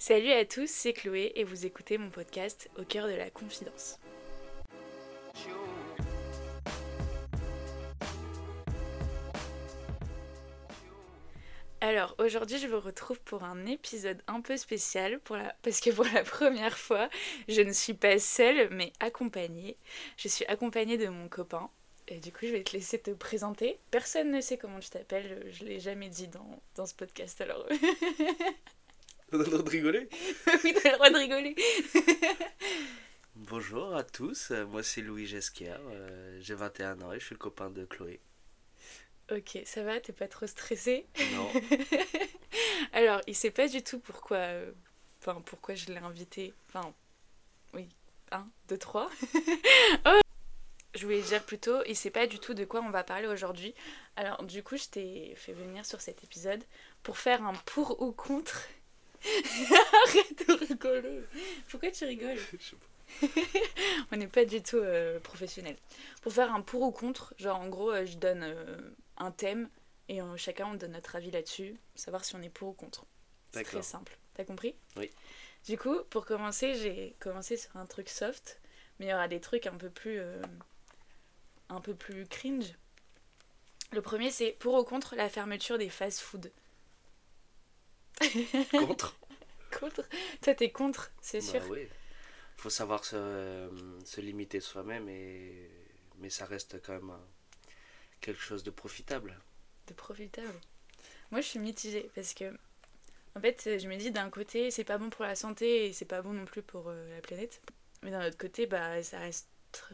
Salut 0.00 0.30
à 0.30 0.44
tous, 0.44 0.70
c'est 0.70 0.92
Chloé 0.92 1.32
et 1.34 1.42
vous 1.42 1.66
écoutez 1.66 1.98
mon 1.98 2.08
podcast 2.08 2.70
Au 2.78 2.84
cœur 2.84 3.08
de 3.08 3.14
la 3.14 3.30
confidence. 3.30 3.98
Alors 11.80 12.14
aujourd'hui 12.18 12.58
je 12.58 12.68
vous 12.68 12.78
retrouve 12.78 13.18
pour 13.22 13.42
un 13.42 13.66
épisode 13.66 14.22
un 14.28 14.40
peu 14.40 14.56
spécial 14.56 15.18
parce 15.62 15.80
que 15.80 15.90
pour 15.90 16.06
la 16.14 16.22
première 16.22 16.78
fois 16.78 17.08
je 17.48 17.60
ne 17.62 17.72
suis 17.72 17.94
pas 17.94 18.20
seule 18.20 18.68
mais 18.70 18.92
accompagnée. 19.00 19.76
Je 20.16 20.28
suis 20.28 20.44
accompagnée 20.44 20.96
de 20.96 21.08
mon 21.08 21.28
copain 21.28 21.70
et 22.06 22.20
du 22.20 22.30
coup 22.30 22.46
je 22.46 22.52
vais 22.52 22.62
te 22.62 22.72
laisser 22.72 23.00
te 23.00 23.10
présenter. 23.10 23.80
Personne 23.90 24.30
ne 24.30 24.40
sait 24.40 24.58
comment 24.58 24.78
tu 24.78 24.90
t'appelles, 24.90 25.44
je 25.50 25.64
l'ai 25.64 25.80
jamais 25.80 26.08
dit 26.08 26.28
dans 26.28 26.86
ce 26.86 26.94
podcast 26.94 27.40
alors. 27.40 27.66
A 29.32 29.36
le 29.36 29.44
droit 29.44 29.62
de 29.62 29.68
rigoler 29.68 30.08
oui 30.64 30.74
t'as 30.82 30.90
le 30.90 30.94
droit 30.94 31.10
de 31.10 31.16
rigoler. 31.16 31.54
Bonjour 33.34 33.94
à 33.94 34.02
tous, 34.02 34.52
moi 34.68 34.82
c'est 34.82 35.02
Louis 35.02 35.26
Gesquier, 35.26 35.74
euh, 35.90 36.38
j'ai 36.40 36.54
21 36.54 37.02
ans 37.02 37.12
et 37.12 37.20
je 37.20 37.26
suis 37.26 37.34
le 37.34 37.38
copain 37.38 37.68
de 37.68 37.84
Chloé. 37.84 38.20
ok 39.30 39.58
ça 39.66 39.82
va, 39.82 40.00
t'es 40.00 40.14
pas 40.14 40.28
trop 40.28 40.46
stressé 40.46 41.06
Non, 41.34 41.50
Alors, 42.92 43.20
il 43.26 43.34
sait 43.34 43.50
pas 43.50 43.68
du 43.68 43.82
tout 43.82 43.98
pourquoi, 43.98 44.38
euh, 44.38 44.72
enfin, 45.20 45.42
pourquoi 45.44 45.74
je 45.74 45.86
l'ai 45.86 45.98
invité. 45.98 46.54
Enfin, 46.68 46.94
oui, 47.74 47.88
un, 48.32 48.48
deux, 48.68 48.78
trois. 48.78 49.10
Oh 50.06 50.20
je 50.94 51.04
voulais 51.04 51.22
dire 51.22 51.44
plutôt, 51.44 51.84
il 51.86 51.94
sait 51.94 52.10
pas 52.10 52.26
du 52.26 52.40
tout 52.40 52.54
de 52.54 52.64
quoi 52.64 52.80
on 52.80 52.90
va 52.90 53.04
parler 53.04 53.28
aujourd'hui. 53.28 53.74
Alors, 54.16 54.42
du 54.42 54.62
coup, 54.62 54.76
je 54.76 54.88
t'ai 54.88 55.34
fait 55.36 55.52
venir 55.52 55.84
sur 55.84 56.00
cet 56.00 56.24
épisode 56.24 56.64
pour 57.02 57.18
faire 57.18 57.44
un 57.44 57.52
pour 57.66 58.02
ou 58.02 58.10
contre. 58.10 58.66
Arrête 60.04 60.48
de 60.48 60.52
rigoler. 60.66 61.22
Pourquoi 61.68 61.90
tu 61.90 62.04
rigoles 62.04 62.38
je 62.38 62.64
sais 62.64 62.76
pas. 62.76 62.86
On 64.12 64.16
n'est 64.16 64.28
pas 64.28 64.44
du 64.44 64.62
tout 64.62 64.76
euh, 64.76 65.18
professionnel. 65.20 65.76
Pour 66.22 66.32
faire 66.32 66.54
un 66.54 66.60
pour 66.60 66.82
ou 66.82 66.90
contre, 66.90 67.34
genre 67.38 67.58
en 67.58 67.68
gros, 67.68 67.90
euh, 67.90 68.06
je 68.06 68.16
donne 68.16 68.42
euh, 68.42 68.76
un 69.16 69.30
thème 69.30 69.68
et 70.08 70.20
euh, 70.20 70.36
chacun 70.36 70.66
on 70.66 70.74
donne 70.74 70.92
notre 70.92 71.16
avis 71.16 71.30
là-dessus, 71.30 71.76
savoir 71.94 72.24
si 72.24 72.34
on 72.36 72.42
est 72.42 72.50
pour 72.50 72.68
ou 72.68 72.72
contre. 72.72 73.06
C'est 73.52 73.64
très 73.64 73.82
simple. 73.82 74.16
T'as 74.34 74.44
compris? 74.44 74.74
Oui. 74.96 75.10
Du 75.66 75.76
coup, 75.76 75.96
pour 76.10 76.26
commencer, 76.26 76.74
j'ai 76.74 77.16
commencé 77.18 77.56
sur 77.56 77.76
un 77.76 77.86
truc 77.86 78.08
soft, 78.08 78.60
mais 78.98 79.06
il 79.06 79.08
y 79.08 79.14
aura 79.14 79.28
des 79.28 79.40
trucs 79.40 79.66
un 79.66 79.76
peu 79.76 79.90
plus, 79.90 80.20
un 81.68 81.80
peu 81.80 81.94
plus 81.94 82.26
cringe. 82.26 82.72
Le 83.90 84.00
premier, 84.00 84.30
c'est 84.30 84.52
pour 84.52 84.74
ou 84.74 84.84
contre 84.84 85.16
la 85.16 85.28
fermeture 85.28 85.78
des 85.78 85.88
fast-food. 85.88 86.52
Contre 88.76 89.14
Contre 89.78 90.02
Toi, 90.42 90.54
t'es 90.54 90.70
contre, 90.70 91.12
c'est 91.20 91.40
sûr. 91.40 91.60
Bah 91.60 91.66
oui. 91.70 91.88
Faut 92.56 92.70
savoir 92.70 93.04
se, 93.04 93.16
euh, 93.16 94.00
se 94.04 94.20
limiter 94.20 94.60
soi-même, 94.60 95.08
et... 95.08 95.70
mais 96.18 96.30
ça 96.30 96.46
reste 96.46 96.82
quand 96.82 96.94
même 96.94 97.10
un- 97.10 97.26
quelque 98.20 98.40
chose 98.40 98.62
de 98.64 98.70
profitable. 98.70 99.38
de 99.88 99.94
profitable. 99.94 100.60
Moi, 101.30 101.40
je 101.40 101.46
suis 101.48 101.58
mitigée 101.58 102.10
parce 102.14 102.34
que, 102.34 102.56
en 103.36 103.40
fait, 103.40 103.78
je 103.78 103.88
me 103.88 103.96
dis 103.96 104.10
d'un 104.10 104.30
côté, 104.30 104.70
c'est 104.70 104.84
pas 104.84 104.98
bon 104.98 105.10
pour 105.10 105.24
la 105.24 105.36
santé 105.36 105.86
et 105.86 105.92
c'est 105.92 106.04
pas 106.06 106.22
bon 106.22 106.32
non 106.34 106.44
plus 106.44 106.62
pour 106.62 106.88
euh, 106.88 107.14
la 107.14 107.20
planète. 107.22 107.62
Mais 108.02 108.10
d'un 108.10 108.26
autre 108.26 108.38
côté, 108.38 108.66
bah, 108.66 109.02
ça 109.02 109.18
reste 109.20 109.48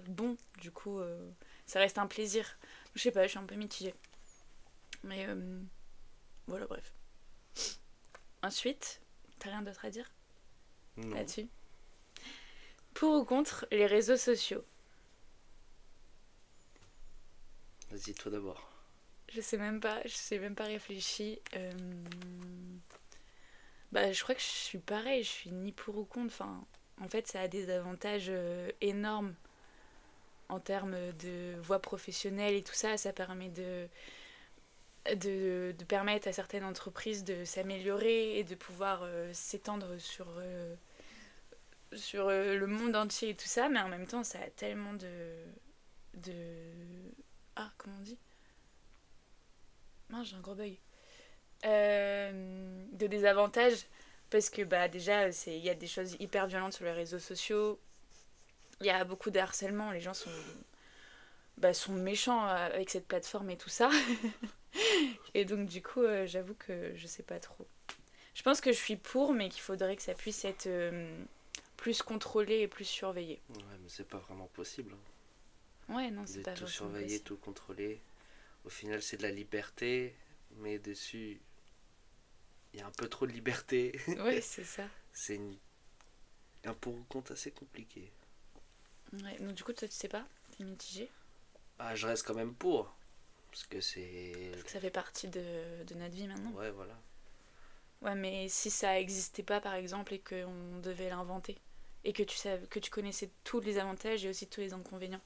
bon. 0.08 0.36
Du 0.60 0.70
coup, 0.72 1.00
euh, 1.00 1.30
ça 1.66 1.80
reste 1.80 1.98
un 1.98 2.06
plaisir. 2.06 2.58
Je 2.94 3.02
sais 3.02 3.12
pas, 3.12 3.24
je 3.24 3.30
suis 3.30 3.38
un 3.38 3.44
peu 3.46 3.56
mitigée. 3.56 3.94
Mais 5.04 5.26
euh, 5.28 5.60
voilà, 6.46 6.66
bref. 6.66 6.92
Ensuite, 8.44 9.00
t'as 9.40 9.50
rien 9.50 9.62
d'autre 9.62 9.84
à 9.86 9.90
dire 9.90 10.12
là-dessus? 11.12 11.48
Pour 12.94 13.20
ou 13.20 13.24
contre 13.26 13.66
les 13.70 13.84
réseaux 13.86 14.16
sociaux? 14.16 14.64
Vas-y, 17.90 18.12
toi 18.14 18.30
d'abord. 18.30 18.68
Je 19.28 19.40
sais 19.42 19.58
même 19.58 19.80
pas, 19.80 20.00
je 20.06 20.14
sais 20.14 20.38
même 20.38 20.54
pas 20.54 20.64
réfléchi. 20.64 21.38
Euh, 21.56 21.70
Bah, 23.92 24.12
je 24.12 24.22
crois 24.22 24.34
que 24.34 24.40
je 24.40 24.46
suis 24.46 24.78
pareil, 24.78 25.22
je 25.22 25.28
suis 25.28 25.50
ni 25.52 25.72
pour 25.72 25.96
ou 25.98 26.04
contre. 26.04 26.26
Enfin, 26.34 26.64
en 27.00 27.08
fait, 27.08 27.26
ça 27.28 27.40
a 27.40 27.48
des 27.48 27.70
avantages 27.70 28.26
euh, 28.28 28.70
énormes 28.80 29.34
en 30.48 30.60
termes 30.60 30.96
de 31.22 31.54
voie 31.60 31.80
professionnelle 31.80 32.54
et 32.54 32.62
tout 32.62 32.74
ça. 32.74 32.96
Ça 32.96 33.12
permet 33.12 33.48
de, 33.48 33.88
de, 35.12 35.74
de 35.76 35.84
permettre 35.84 36.28
à 36.28 36.32
certaines 36.32 36.64
entreprises 36.64 37.24
de 37.24 37.44
s'améliorer 37.44 38.38
et 38.38 38.44
de 38.44 38.54
pouvoir 38.54 39.02
euh, 39.02 39.30
s'étendre 39.32 39.98
sur, 39.98 40.26
euh, 40.38 40.74
sur 41.92 42.28
euh, 42.28 42.56
le 42.56 42.66
monde 42.66 42.96
entier 42.96 43.30
et 43.30 43.34
tout 43.34 43.46
ça. 43.46 43.68
Mais 43.68 43.80
en 43.80 43.88
même 43.88 44.06
temps, 44.06 44.24
ça 44.24 44.38
a 44.38 44.50
tellement 44.50 44.94
de. 44.94 45.36
de... 46.14 46.32
Ah, 47.56 47.70
comment 47.76 47.96
on 47.98 48.02
dit? 48.02 48.18
Mince, 50.08 50.28
j'ai 50.28 50.36
un 50.36 50.40
gros 50.40 50.54
bug. 50.54 50.76
De 51.62 53.06
désavantages 53.06 53.86
parce 54.28 54.50
que 54.50 54.62
bah 54.62 54.86
déjà 54.88 55.28
il 55.46 55.64
y 55.64 55.70
a 55.70 55.74
des 55.74 55.86
choses 55.86 56.16
hyper 56.20 56.46
violentes 56.46 56.74
sur 56.74 56.84
les 56.84 56.92
réseaux 56.92 57.18
sociaux. 57.18 57.80
Il 58.80 58.86
y 58.86 58.90
a 58.90 59.02
beaucoup 59.04 59.30
de 59.30 59.38
harcèlement, 59.38 59.90
les 59.90 60.00
gens 60.00 60.12
sont 60.12 60.28
bah, 61.58 61.74
sont 61.74 61.92
méchants 61.94 62.46
euh, 62.48 62.54
avec 62.72 62.90
cette 62.90 63.06
plateforme 63.06 63.50
et 63.50 63.56
tout 63.56 63.68
ça. 63.68 63.90
et 65.34 65.44
donc 65.44 65.66
du 65.68 65.82
coup, 65.82 66.02
euh, 66.02 66.26
j'avoue 66.26 66.54
que 66.54 66.92
je 66.96 67.06
sais 67.06 67.22
pas 67.22 67.40
trop. 67.40 67.66
Je 68.34 68.42
pense 68.42 68.60
que 68.60 68.72
je 68.72 68.78
suis 68.78 68.96
pour 68.96 69.32
mais 69.32 69.48
qu'il 69.48 69.62
faudrait 69.62 69.96
que 69.96 70.02
ça 70.02 70.14
puisse 70.14 70.44
être 70.44 70.66
euh, 70.66 71.24
plus 71.76 72.02
contrôlé 72.02 72.60
et 72.60 72.68
plus 72.68 72.84
surveillé. 72.84 73.40
Ouais, 73.50 73.78
mais 73.82 73.88
c'est 73.88 74.08
pas 74.08 74.18
vraiment 74.18 74.48
possible. 74.48 74.92
hein, 74.94 74.98
Ouais, 75.88 76.10
non, 76.10 76.26
c'est 76.26 76.42
pas 76.42 76.54
tout 76.54 76.66
surveiller, 76.66 77.04
possible. 77.04 77.24
tout 77.24 77.36
contrôler. 77.36 78.00
Au 78.64 78.68
final, 78.70 79.02
c'est 79.02 79.18
de 79.18 79.22
la 79.22 79.30
liberté, 79.30 80.14
mais 80.58 80.78
dessus, 80.78 81.40
il 82.74 82.80
y 82.80 82.82
a 82.82 82.86
un 82.86 82.90
peu 82.90 83.08
trop 83.08 83.26
de 83.26 83.32
liberté. 83.32 83.98
Ouais, 84.18 84.40
c'est 84.42 84.64
ça. 84.64 84.88
c'est 85.12 85.36
une... 85.36 85.56
un 86.64 86.74
pour 86.74 86.94
ou 86.96 87.04
contre 87.04 87.32
assez 87.32 87.52
compliqué. 87.52 88.12
Ouais, 89.22 89.38
donc 89.38 89.54
du 89.54 89.64
coup, 89.64 89.72
toi 89.72 89.88
tu 89.88 89.94
sais 89.94 90.08
pas, 90.08 90.26
t'es 90.56 90.64
mitigé? 90.64 91.10
Ah, 91.78 91.94
je 91.94 92.06
reste 92.06 92.26
quand 92.26 92.34
même 92.34 92.54
pour. 92.54 92.94
Parce 93.50 93.64
que 93.66 93.80
c'est. 93.80 94.50
Parce 94.52 94.64
que 94.64 94.70
ça 94.70 94.80
fait 94.80 94.90
partie 94.90 95.28
de, 95.28 95.84
de 95.86 95.94
notre 95.94 96.14
vie 96.14 96.26
maintenant. 96.28 96.52
Ouais, 96.52 96.70
voilà. 96.70 96.94
Ouais, 98.02 98.14
mais 98.14 98.48
si 98.48 98.70
ça 98.70 99.00
existait 99.00 99.42
pas, 99.42 99.60
par 99.60 99.74
exemple, 99.74 100.14
et 100.14 100.20
qu'on 100.20 100.78
devait 100.82 101.08
l'inventer, 101.08 101.56
et 102.04 102.12
que 102.12 102.22
tu, 102.22 102.36
savais, 102.36 102.66
que 102.66 102.78
tu 102.78 102.90
connaissais 102.90 103.30
tous 103.44 103.60
les 103.60 103.78
avantages 103.78 104.24
et 104.24 104.28
aussi 104.28 104.46
tous 104.46 104.60
les 104.60 104.72
inconvénients. 104.74 105.20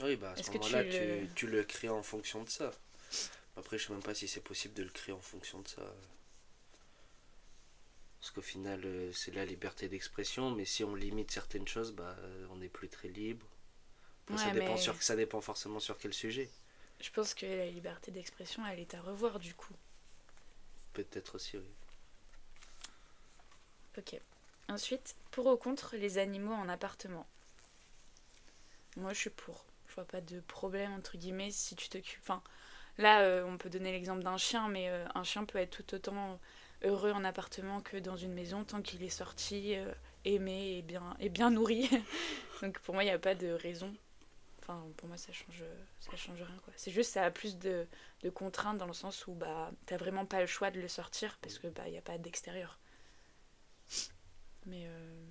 Oui, 0.00 0.14
bah 0.16 0.30
à 0.32 0.36
ce 0.36 0.48
moment-là, 0.52 0.84
tu, 0.84 1.04
le- 1.04 1.26
tu 1.34 1.46
le 1.48 1.64
crées 1.64 1.88
en 1.88 2.02
fonction 2.04 2.44
de 2.44 2.48
ça. 2.48 2.70
Après, 3.56 3.78
je 3.78 3.86
sais 3.86 3.92
même 3.94 4.02
pas 4.02 4.14
si 4.14 4.28
c'est 4.28 4.40
possible 4.42 4.74
de 4.74 4.84
le 4.84 4.90
créer 4.90 5.14
en 5.14 5.20
fonction 5.22 5.60
de 5.62 5.68
ça. 5.68 5.82
Parce 8.18 8.32
qu'au 8.32 8.42
final, 8.42 8.80
euh, 8.84 9.12
c'est 9.12 9.32
la 9.32 9.44
liberté 9.44 9.88
d'expression, 9.88 10.50
mais 10.50 10.64
si 10.64 10.82
on 10.82 10.96
limite 10.96 11.30
certaines 11.30 11.68
choses, 11.68 11.92
bah, 11.92 12.16
euh, 12.18 12.46
on 12.50 12.56
n'est 12.56 12.68
plus 12.68 12.88
très 12.88 13.06
libre. 13.08 13.46
Ça, 14.36 14.50
dépend 14.50 14.76
mais- 14.76 14.76
sur, 14.76 15.02
ça 15.02 15.16
dépend 15.16 15.40
forcément 15.40 15.80
sur 15.80 15.96
quel 15.98 16.12
sujet. 16.12 16.50
Je 17.00 17.08
pense 17.10 17.34
que 17.34 17.46
la 17.46 17.70
liberté 17.70 18.10
d'expression, 18.10 18.66
elle 18.66 18.80
est 18.80 18.94
à 18.94 19.00
revoir 19.00 19.38
du 19.38 19.54
coup. 19.54 19.76
Peut-être 20.94 21.34
aussi, 21.34 21.58
oui. 21.58 21.74
Ok. 23.98 24.20
Ensuite, 24.68 25.16
pour 25.30 25.46
ou 25.46 25.56
contre 25.56 25.96
les 25.96 26.18
animaux 26.18 26.52
en 26.52 26.68
appartement? 26.68 27.26
Moi, 28.96 29.12
je 29.12 29.18
suis 29.20 29.30
pour. 29.30 29.64
Je 29.88 29.94
vois 29.94 30.04
pas 30.04 30.20
de 30.20 30.40
problème, 30.40 30.92
entre 30.92 31.16
guillemets, 31.16 31.50
si 31.50 31.76
tu 31.76 31.88
t'occupes. 31.88 32.20
Enfin, 32.22 32.42
là, 32.98 33.22
euh, 33.22 33.44
on 33.46 33.58
peut 33.58 33.70
donner 33.70 33.92
l'exemple 33.92 34.22
d'un 34.22 34.38
chien, 34.38 34.68
mais 34.68 34.88
euh, 34.90 35.06
un 35.14 35.24
chien 35.24 35.44
peut 35.44 35.58
être 35.58 35.84
tout 35.84 35.94
autant 35.94 36.40
heureux 36.84 37.12
en 37.12 37.24
appartement 37.24 37.80
que 37.82 37.96
dans 37.98 38.16
une 38.16 38.34
maison 38.34 38.64
tant 38.64 38.82
qu'il 38.82 39.02
est 39.04 39.08
sorti, 39.10 39.76
euh, 39.76 39.92
aimé 40.24 40.78
et 40.78 40.82
bien, 40.82 41.16
et 41.20 41.28
bien 41.28 41.50
nourri. 41.50 41.90
Donc, 42.62 42.78
pour 42.80 42.94
moi, 42.94 43.04
il 43.04 43.08
n'y 43.08 43.12
a 43.12 43.18
pas 43.18 43.34
de 43.34 43.48
raison. 43.52 43.94
Enfin, 44.64 44.86
pour 44.96 45.08
moi, 45.08 45.16
ça 45.18 45.32
change, 45.32 45.64
ça 46.00 46.16
change 46.16 46.42
rien, 46.42 46.58
quoi. 46.64 46.72
C'est 46.76 46.90
juste, 46.90 47.12
ça 47.12 47.24
a 47.24 47.30
plus 47.30 47.58
de, 47.58 47.86
de 48.22 48.30
contraintes 48.30 48.78
dans 48.78 48.86
le 48.86 48.94
sens 48.94 49.26
où 49.26 49.34
bah, 49.34 49.70
t'as 49.86 49.96
vraiment 49.98 50.26
pas 50.26 50.40
le 50.40 50.46
choix 50.46 50.70
de 50.70 50.80
le 50.80 50.88
sortir 50.88 51.38
parce 51.42 51.58
que 51.58 51.68
bah, 51.68 51.88
y 51.88 51.98
a 51.98 52.02
pas 52.02 52.18
d'extérieur. 52.18 52.78
Mais, 54.66 54.86
euh, 54.86 55.24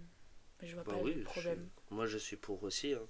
je 0.64 0.74
vois 0.76 0.86
Bah 0.86 0.96
pas 0.96 1.02
oui, 1.02 1.16
le 1.16 1.22
je- 1.36 1.54
problème. 1.54 1.70
moi 1.90 2.06
je 2.06 2.18
suis 2.18 2.38
pour 2.38 2.64
aussi. 2.64 2.94
hein. 2.94 3.02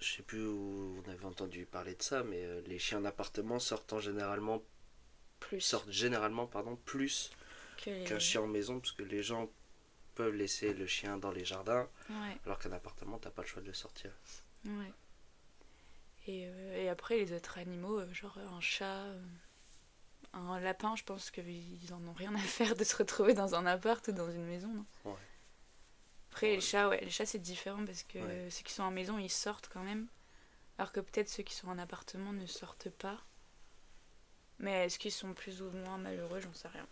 Je 0.00 0.16
sais 0.16 0.22
plus 0.22 0.46
où 0.46 1.02
on 1.04 1.10
avait 1.10 1.24
entendu 1.24 1.64
parler 1.66 1.94
de 1.94 2.02
ça, 2.02 2.22
mais 2.22 2.44
euh, 2.44 2.60
les 2.66 2.78
chiens 2.78 3.00
d'appartement 3.00 3.58
sortent 3.58 3.92
en 3.94 4.00
généralement, 4.00 4.62
Plus 5.40 5.74
sortent 5.74 5.90
généralement 5.90 6.46
pardon, 6.48 6.76
plus 6.86 7.30
qu'un 8.04 8.18
chien 8.20 8.42
en 8.42 8.48
maison, 8.48 8.80
parce 8.80 8.92
que 8.92 9.04
les 9.04 9.22
gens 9.22 9.50
peuvent 10.16 10.34
laisser 10.34 10.74
le 10.74 10.86
chien 10.86 11.18
dans 11.18 11.32
les 11.32 11.44
jardins, 11.46 11.88
Ouais, 12.08 12.40
alors 12.46 12.58
qu'un 12.58 12.72
appartement, 12.72 13.18
t'as 13.18 13.30
pas 13.30 13.42
le 13.42 13.48
choix 13.48 13.62
de 13.62 13.68
le 13.68 13.74
sortir. 13.74 14.12
ouais. 14.66 14.94
Et, 16.28 16.46
euh, 16.46 16.82
et 16.84 16.88
après, 16.88 17.16
les 17.16 17.32
autres 17.32 17.58
animaux, 17.58 17.98
euh, 18.00 18.12
genre 18.12 18.38
un 18.38 18.60
chat, 18.60 18.84
euh, 19.06 19.20
Un 20.34 20.60
lapin, 20.60 20.94
je 20.94 21.02
pense 21.04 21.30
qu'ils 21.30 21.92
en 21.92 22.06
ont 22.06 22.12
rien 22.12 22.34
à 22.34 22.38
faire 22.58 22.76
de 22.76 22.84
se 22.84 22.94
retrouver 22.96 23.32
dans 23.34 23.54
un 23.54 23.64
appart 23.66 24.06
ou 24.08 24.12
dans 24.12 24.30
une 24.30 24.44
maison. 24.44 24.68
non? 24.68 24.84
Ouais. 25.06 25.16
Après, 26.30 26.48
Ouais. 26.50 26.54
les 26.56 26.60
chats, 26.60 26.88
ouais, 26.90 27.00
les 27.00 27.10
chats 27.10 27.24
c'est 27.26 27.38
différent 27.38 27.84
parce 27.86 28.02
que 28.02 28.18
Ouais. 28.18 28.50
ceux 28.50 28.62
qui 28.62 28.72
sont 28.74 28.82
en 28.82 28.90
maison 28.90 29.18
ils 29.18 29.30
sortent 29.30 29.68
quand 29.72 29.82
même. 29.82 30.06
Alors 30.76 30.92
que 30.92 31.00
peut-être 31.00 31.28
ceux 31.30 31.42
qui 31.42 31.54
sont 31.54 31.68
en 31.68 31.78
appartement 31.78 32.32
ne 32.32 32.46
sortent 32.46 32.90
pas. 32.90 33.18
Mais 34.58 34.84
est-ce 34.84 34.98
qu'ils 34.98 35.12
sont 35.12 35.32
plus 35.34 35.62
ou 35.62 35.70
moins 35.70 35.96
malheureux 35.98 36.40
J'en 36.40 36.52
sais 36.52 36.68
rien. 36.68 36.86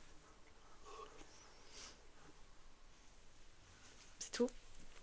C'est 4.18 4.32
tout. 4.32 4.48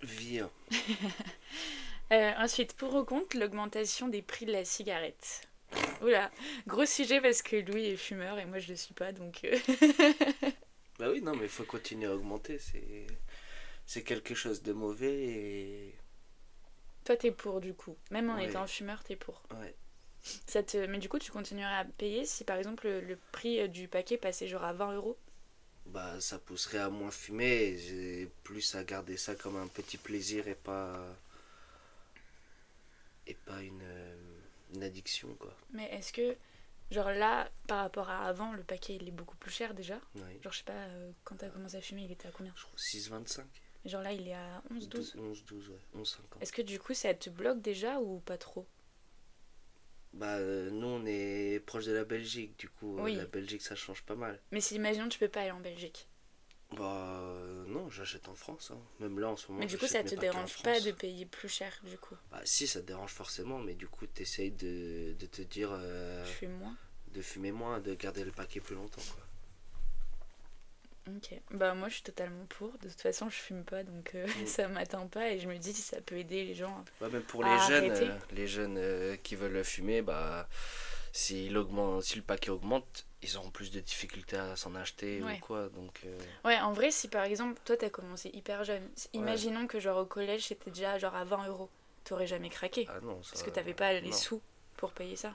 Vire. 0.02 0.50
Euh, 2.12 2.32
ensuite, 2.38 2.74
pour 2.74 2.94
ou 2.96 3.04
contre 3.04 3.38
l'augmentation 3.38 4.08
des 4.08 4.22
prix 4.22 4.46
de 4.46 4.52
la 4.52 4.66
cigarette? 4.66 5.48
Oula, 6.02 6.32
gros 6.68 6.86
sujet 6.86 7.22
parce 7.22 7.42
que 7.42 7.56
Louis 7.58 7.86
est 7.88 7.98
fumeur 7.98 8.38
et 8.40 8.46
moi 8.46 8.60
je 8.60 8.70
le 8.70 8.76
suis 8.76 8.94
pas 8.94 9.12
donc. 9.12 9.42
euh, 9.46 9.58
Bah 10.98 11.10
oui, 11.12 11.22
non, 11.22 11.36
mais 11.36 11.46
il 11.46 11.50
faut 11.50 11.66
continuer 11.66 12.08
à 12.08 12.16
augmenter. 12.16 12.58
C'est, 12.60 13.06
c'est 13.86 14.04
quelque 14.04 14.36
chose 14.36 14.64
de 14.64 14.74
mauvais 14.74 15.24
et. 15.26 15.96
Toi 17.06 17.16
t'es 17.16 17.32
pour 17.32 17.62
du 17.62 17.74
coup. 17.74 17.96
Même 18.12 18.30
en 18.30 18.38
Ouais. 18.38 18.46
étant 18.50 18.68
fumeur, 18.68 19.04
t'es 19.06 19.16
pour. 19.16 19.44
Ouais. 19.52 19.76
Ça 20.48 20.64
te... 20.64 20.78
Mais 20.88 21.00
du 21.00 21.10
coup, 21.10 21.20
tu 21.20 21.32
continuerais 21.32 21.76
à 21.76 21.86
payer 21.86 22.26
si 22.26 22.44
par 22.46 22.58
exemple 22.58 22.88
le, 22.88 23.18
prix 23.32 23.60
euh, 23.60 23.68
du 23.68 23.88
paquet 23.88 24.18
passait 24.18 24.48
genre 24.48 24.64
à 24.64 24.74
20 24.74 24.94
euros? 24.94 25.18
Bah, 25.86 26.20
ça 26.20 26.40
pousserait 26.40 26.80
à 26.80 26.90
moins 26.90 27.12
fumer 27.12 27.70
et 27.90 28.28
plus 28.44 28.76
à 28.76 28.84
garder 28.84 29.16
ça 29.18 29.36
comme 29.36 29.56
un 29.58 29.68
petit 29.68 29.98
plaisir 29.98 30.48
et 30.50 30.56
pas. 30.56 30.98
Et 33.28 33.34
pas 33.36 33.62
une, 33.62 33.82
euh, 33.84 34.40
une 34.76 34.84
addiction, 34.84 35.34
quoi. 35.36 35.56
Mais 35.72 35.90
est-ce 35.94 36.12
que, 36.14 36.36
genre 36.92 37.12
là, 37.12 37.50
par 37.68 37.80
rapport 37.80 38.10
à 38.10 38.26
avant, 38.28 38.54
le 38.54 38.64
paquet 38.64 38.96
il 38.96 39.08
est 39.08 39.12
beaucoup 39.12 39.38
plus 39.38 39.52
cher 39.52 39.74
déjà. 39.74 40.00
Genre, 40.42 40.52
je 40.52 40.58
sais 40.58 40.64
pas, 40.64 40.74
euh, 40.74 41.12
quand 41.24 41.36
t'as 41.38 41.50
commencé 41.50 41.78
à 41.78 41.82
fumer, 41.82 42.04
il 42.04 42.12
était 42.12 42.28
à 42.28 42.32
combien 42.32 42.54
Je 42.56 42.64
crois 42.64 42.76
6,25 42.78 43.44
Genre 43.86 44.02
là, 44.02 44.14
il 44.14 44.28
est 44.28 44.34
à 44.34 44.64
11, 44.72 44.88
12 44.90 45.16
11, 45.18 45.44
12, 45.46 45.70
ouais. 45.70 45.80
11, 45.94 46.10
50. 46.10 46.42
Est-ce 46.42 46.54
que 46.54 46.62
du 46.62 46.80
coup, 46.80 46.94
ça 46.94 47.14
te 47.14 47.30
bloque 47.30 47.62
déjà 47.62 48.00
ou 48.00 48.20
pas 48.22 48.38
trop? 48.38 48.66
Bah, 50.14 50.36
euh, 50.38 50.70
nous, 50.70 50.88
on 50.88 51.06
est 51.06 51.60
proche 51.66 51.86
de 51.86 51.92
la 51.92 52.06
Belgique, 52.06 52.58
du 52.60 52.70
coup, 52.70 53.00
euh, 53.00 53.04
Oui. 53.04 53.16
la 53.16 53.26
Belgique, 53.26 53.62
ça 53.64 53.76
change 53.76 54.04
pas 54.04 54.16
mal. 54.16 54.40
Mais 54.52 54.62
si, 54.62 54.76
imaginons, 54.76 55.10
tu 55.10 55.18
peux 55.20 55.28
pas 55.28 55.42
aller 55.42 55.52
en 55.52 55.60
Belgique. 55.60 56.08
Bah, 56.72 57.20
non, 57.74 57.90
j'achète 57.90 58.28
en 58.30 58.36
France. 58.36 58.72
hein. 58.72 58.78
Même 59.00 59.20
là, 59.20 59.30
en 59.30 59.36
ce 59.36 59.48
moment, 59.48 59.60
mais 59.62 59.68
du 59.68 59.78
coup, 59.78 59.88
ça 59.88 60.04
te 60.04 60.16
dérange 60.16 60.62
pas 60.64 60.80
de 60.80 60.92
payer 60.92 61.26
plus 61.26 61.50
cher 61.50 61.74
du 61.84 61.98
coup? 61.98 62.16
Bah, 62.32 62.42
si, 62.46 62.68
ça 62.68 62.82
te 62.82 62.88
dérange 62.88 63.12
forcément, 63.12 63.60
mais 63.60 63.76
du 63.76 63.88
coup, 63.88 64.08
t'essayes 64.08 64.52
de, 64.52 65.14
de 65.20 65.26
te 65.26 65.42
dire 65.42 65.70
euh, 65.72 66.24
Je 66.26 66.32
fume 66.32 66.54
moins? 66.58 66.76
de 67.14 67.22
fumer 67.22 67.52
moins, 67.52 67.80
de 67.80 67.94
garder 67.96 68.24
le 68.24 68.32
paquet 68.32 68.60
plus 68.60 68.76
longtemps, 68.76 69.02
quoi. 69.16 69.24
Ok. 71.08 71.34
Bah, 71.52 71.74
moi, 71.74 71.90
je 71.90 71.96
suis 71.96 72.04
totalement 72.04 72.46
pour. 72.46 72.72
De 72.80 72.88
toute 72.90 73.02
façon, 73.02 73.30
je 73.30 73.36
fume 73.36 73.64
pas 73.66 73.84
donc 73.84 74.16
euh, 74.16 74.26
Mm. 74.26 74.46
ça 74.46 74.68
m'atteint 74.70 75.08
pas 75.08 75.30
et 75.32 75.40
je 75.40 75.48
me 75.50 75.58
dis 75.58 75.74
si 75.74 75.82
ça 75.82 76.00
peut 76.02 76.18
aider 76.18 76.46
les 76.46 76.56
gens. 76.56 76.84
Ouais, 77.02 77.10
même 77.10 77.24
pour 77.24 77.44
À 77.44 77.50
les 77.50 77.60
jeunes, 77.60 77.92
euh, 77.92 78.18
les 78.32 78.48
jeunes 78.48 78.78
euh, 78.78 79.16
qui 79.18 79.36
veulent 79.36 79.64
fumer, 79.66 80.02
bah, 80.02 80.48
si, 81.12 81.54
augmente, 81.56 82.04
si 82.04 82.16
le 82.16 82.22
paquet 82.24 82.50
augmente, 82.52 83.06
ils 83.24 83.38
auront 83.38 83.50
plus 83.52 83.72
de 83.72 83.80
difficultés 83.80 84.38
à 84.38 84.56
s'en 84.56 84.76
acheter 84.76 85.22
Ouais. 85.24 85.38
ou 85.38 85.40
quoi. 85.40 85.70
Donc, 85.70 86.02
euh, 86.06 86.18
Ouais, 86.46 86.60
en 86.60 86.74
vrai, 86.74 86.92
si 86.92 87.08
par 87.08 87.24
exemple, 87.24 87.60
toi, 87.66 87.78
t'as 87.78 87.90
commencé 87.90 88.30
hyper 88.34 88.64
jeune, 88.64 88.88
imaginons 89.14 89.66
que 89.68 89.80
genre 89.80 89.98
au 89.98 90.06
collège, 90.06 90.48
c'était 90.48 90.72
déjà 90.72 90.98
genre 91.00 91.16
à 91.16 91.24
20 91.24 91.48
euros. 91.48 91.70
T'aurais 92.04 92.28
jamais 92.28 92.50
craqué. 92.50 92.86
ah 92.90 93.00
non, 93.02 93.24
ça, 93.24 93.32
Parce 93.32 93.44
que 93.44 93.50
t'avais 93.50 93.74
pas 93.74 93.94
les 93.94 94.02
non. 94.10 94.12
sous 94.12 94.42
pour 94.78 94.92
payer 94.92 95.16
ça. 95.16 95.34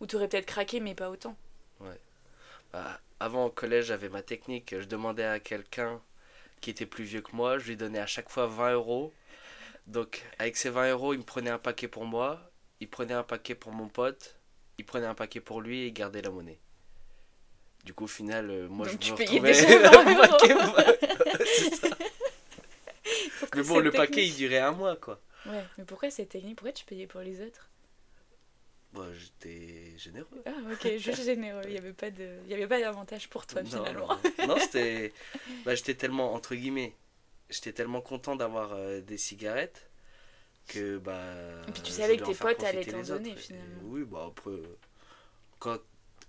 Ou 0.00 0.06
t'aurais 0.06 0.28
peut-être 0.28 0.46
craqué, 0.46 0.80
mais 0.80 0.94
pas 0.94 1.08
autant. 1.10 1.36
Bah, 2.72 3.00
avant 3.18 3.46
au 3.46 3.50
collège, 3.50 3.86
j'avais 3.86 4.08
ma 4.08 4.22
technique. 4.22 4.74
Je 4.78 4.86
demandais 4.86 5.24
à 5.24 5.40
quelqu'un 5.40 6.00
qui 6.60 6.70
était 6.70 6.86
plus 6.86 7.04
vieux 7.04 7.20
que 7.22 7.34
moi, 7.34 7.58
je 7.58 7.66
lui 7.68 7.76
donnais 7.76 7.98
à 7.98 8.06
chaque 8.06 8.28
fois 8.28 8.46
20 8.46 8.72
euros. 8.74 9.12
Donc, 9.86 10.24
avec 10.38 10.56
ces 10.56 10.70
20 10.70 10.90
euros, 10.90 11.14
il 11.14 11.18
me 11.18 11.24
prenait 11.24 11.50
un 11.50 11.58
paquet 11.58 11.88
pour 11.88 12.04
moi, 12.04 12.50
il 12.80 12.88
prenait 12.88 13.14
un 13.14 13.22
paquet 13.24 13.54
pour 13.54 13.72
mon 13.72 13.88
pote, 13.88 14.36
il 14.78 14.84
prenait 14.86 15.06
un 15.06 15.14
paquet 15.14 15.40
pour 15.40 15.60
lui 15.60 15.80
et 15.82 15.86
il 15.88 15.92
gardait 15.92 16.22
la 16.22 16.30
monnaie. 16.30 16.60
Du 17.84 17.94
coup, 17.94 18.04
au 18.04 18.08
final, 18.08 18.50
euh, 18.50 18.68
moi, 18.68 18.86
Donc 18.86 18.88
je 18.88 18.98
me 18.98 19.12
payais 19.14 19.40
retrouvais 19.40 19.52
déjà 19.54 19.66
20 19.78 20.04
un 20.04 20.14
euros. 20.14 20.16
paquet, 20.16 20.54
moi. 20.54 20.84
C'est 21.44 21.74
ça. 21.74 21.88
Pourquoi 23.38 23.62
Mais 23.62 23.62
bon, 23.62 23.78
le 23.80 23.92
paquet, 23.92 24.26
il 24.26 24.34
durait 24.34 24.58
un 24.58 24.72
mois, 24.72 24.96
quoi. 24.96 25.20
Ouais, 25.44 25.70
mais 25.76 25.84
pourquoi 25.84 26.10
cette 26.10 26.30
technique? 26.30 26.56
Pourquoi 26.56 26.72
tu 26.72 26.86
payais 26.86 27.06
pour 27.06 27.20
les 27.20 27.42
autres? 27.42 27.68
Bah, 28.92 29.12
j'étais 29.12 29.96
généreux. 29.98 30.44
Ah, 30.46 30.50
ok, 30.72 30.96
juste 30.98 31.24
généreux. 31.24 31.62
Il 31.66 31.70
n'y 31.72 31.78
avait 31.78 31.92
pas 31.92 32.10
de- 32.10 32.40
il 32.44 32.50
y 32.50 32.54
avait 32.54 32.66
pas 32.68 32.80
d'avantage 32.80 33.28
pour 33.28 33.46
toi 33.46 33.62
Non, 33.62 33.68
finalement. 33.70 34.08
non, 34.08 34.22
non, 34.46 34.58
c'était. 34.58 35.12
Bah, 35.64 35.74
j'étais 35.74 35.94
tellement, 35.94 36.32
entre 36.34 36.54
guillemets, 36.54 36.96
j'étais 37.50 37.72
tellement 37.72 38.00
content 38.00 38.36
d'avoir 38.36 38.72
euh, 38.74 39.00
des 39.00 39.18
cigarettes 39.18 39.90
que. 40.68 40.98
Bah, 40.98 41.22
Et 41.68 41.72
puis 41.72 41.82
tu 41.82 41.92
savais 41.92 42.16
que 42.18 42.22
tes 42.24 42.34
potes 42.34 42.64
allaient 42.64 42.84
t'en 42.84 43.02
donner, 43.02 43.30
Et 43.36 43.36
finalement. 43.36 43.82
oui, 43.82 44.04
bah 44.04 44.26
après, 44.28 44.52
quand 45.58 45.78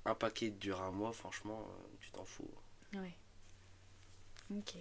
un 0.05 0.15
paquet 0.15 0.49
dure 0.49 0.81
un 0.81 0.91
mois, 0.91 1.13
franchement, 1.13 1.61
euh, 1.69 1.87
tu 1.99 2.11
t'en 2.11 2.25
fous. 2.25 2.49
Ouais. 2.93 3.13
Ok. 4.51 4.75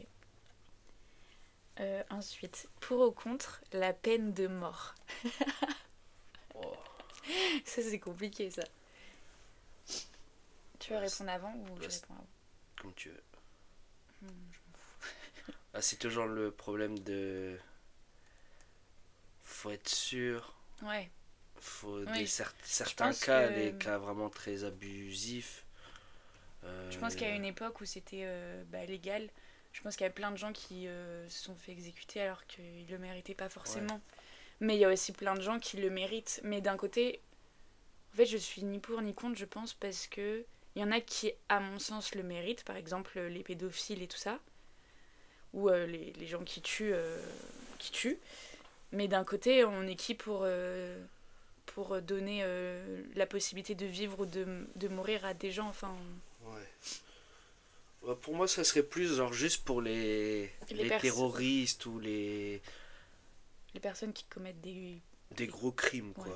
Euh, 1.79 2.03
ensuite, 2.11 2.69
pour 2.81 3.07
ou 3.09 3.11
contre 3.13 3.63
la 3.73 3.93
peine 3.93 4.33
de 4.33 4.47
mort? 4.47 4.95
Oh, 6.55 6.75
Ça, 7.65 7.81
c'est 7.83 7.99
compliqué, 8.01 8.51
ça. 8.51 8.63
Tu 10.79 10.93
veux 10.93 10.99
répondre 10.99 11.31
avant 11.31 11.55
ou 11.55 11.67
je 11.77 11.83
ouais, 11.83 11.89
réponds 11.89 12.15
avant? 12.15 12.27
comme 12.81 12.95
tu 12.95 13.09
veux. 13.11 13.23
Hmm, 14.23 14.29
je- 14.53 14.59
Ah, 15.75 15.81
c'est 15.83 15.97
toujours 15.97 16.27
le 16.27 16.51
problème 16.51 16.99
de. 16.99 17.59
Faut 19.45 19.71
être 19.71 19.89
sûr. 19.89 20.55
Ouais, 20.83 21.11
Faut 21.61 21.99
Oui. 21.99 22.19
des 22.21 22.27
cer- 22.27 22.53
certains 22.63 23.13
cas, 23.13 23.49
que- 23.49 23.55
les 23.55 23.73
cas 23.75 23.99
vraiment 23.99 24.31
très 24.31 24.65
abusifs. 24.65 25.65
je 26.91 26.99
pense 26.99 27.15
qu'il 27.15 27.27
y 27.27 27.31
a 27.31 27.35
euh, 27.35 27.37
une 27.37 27.45
époque 27.45 27.81
où 27.81 27.85
c'était 27.85 28.23
euh, 28.25 28.63
bah, 28.69 28.85
légal. 28.87 29.29
Je 29.73 29.83
pense 29.83 29.97
qu'il 29.97 30.05
y 30.05 30.09
a 30.09 30.13
plein 30.13 30.31
de 30.31 30.37
gens 30.37 30.53
qui 30.53 30.89
euh, 30.89 31.29
se 31.29 31.45
sont 31.45 31.55
fait 31.55 31.73
exécuter 31.73 32.21
alors 32.21 32.45
qu'ils 32.47 32.89
le 32.89 32.99
méritaient 32.99 33.35
pas 33.35 33.49
forcément. 33.49 34.01
Mais 34.61 34.77
il 34.77 34.81
y 34.81 34.85
a 34.85 34.89
aussi 34.91 35.13
plein 35.13 35.35
de 35.35 35.41
gens 35.41 35.59
qui 35.59 35.77
le 35.77 35.91
méritent. 35.91 36.41
Mais 36.43 36.61
d'un 36.61 36.77
côté, 36.77 37.21
en 38.13 38.17
fait, 38.17 38.27
je 38.27 38.37
suis 38.37 38.63
ni 38.65 38.79
pour 38.79 39.01
ni 39.03 39.15
contre, 39.15 39.39
je 39.39 39.45
pense, 39.45 39.73
parce 39.75 40.07
que 40.07 40.45
il 40.77 40.83
y 40.83 40.85
en 40.85 40.91
a 40.93 41.01
qui, 41.01 41.33
à 41.49 41.61
mon 41.61 41.79
sens, 41.79 42.15
le 42.15 42.23
méritent. 42.23 42.65
Par 42.65 42.77
exemple, 42.77 43.19
les 43.21 43.43
pédophiles 43.43 44.03
et 44.03 44.09
tout 44.09 44.17
ça. 44.19 44.39
Ou 45.53 45.69
euh, 45.69 45.87
les, 45.87 46.13
les 46.15 46.27
gens 46.27 46.43
qui 46.45 46.63
tuent, 46.63 46.93
euh, 46.95 47.21
qui 47.79 47.91
tuent. 47.93 48.19
Mais 48.93 49.09
d'un 49.09 49.25
côté, 49.25 49.65
on 49.65 49.83
est 49.87 49.95
qui 49.97 50.15
pour, 50.15 50.41
euh, 50.45 50.99
pour 51.75 52.01
donner 52.03 52.41
euh, 52.43 53.03
la 53.15 53.27
possibilité 53.27 53.75
de 53.75 53.87
vivre 53.87 54.21
ou 54.21 54.27
de, 54.27 54.67
de 54.77 54.89
mourir 54.89 55.25
à 55.25 55.33
des 55.35 55.51
gens 55.53 55.69
Enfin, 55.69 55.95
Ouais. 56.45 56.69
Ouais, 58.03 58.17
Pour 58.17 58.35
moi, 58.35 58.49
ça 58.49 58.65
serait 58.65 58.83
plus 58.83 59.15
genre 59.17 59.33
juste 59.33 59.65
pour 59.65 59.81
les, 59.83 60.51
Les 60.71 60.89
terroristes 60.99 61.87
ou 61.87 61.99
les 62.01 62.61
les 63.73 63.79
personnes 63.81 64.13
qui 64.13 64.25
commettent 64.25 64.61
des. 64.61 64.99
des 65.37 65.47
gros 65.47 65.71
crimes, 65.71 66.13
quoi. 66.15 66.27
Ouais. 66.27 66.33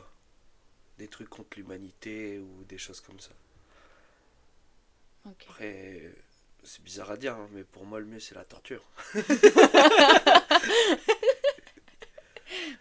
Des 0.99 1.09
trucs 1.09 1.29
contre 1.29 1.57
l'humanité 1.57 2.39
ou 2.39 2.63
des 2.69 2.79
choses 2.79 3.01
comme 3.01 3.19
ça. 3.19 3.33
Après, 5.27 6.01
euh, 6.05 6.13
c'est 6.63 6.81
bizarre 6.85 7.11
à 7.11 7.17
dire, 7.17 7.35
hein, 7.35 7.49
mais 7.53 7.65
pour 7.65 7.85
moi, 7.87 7.99
le 7.99 8.07
mieux, 8.07 8.21
c'est 8.21 8.37
la 8.37 8.45
torture. 8.45 8.85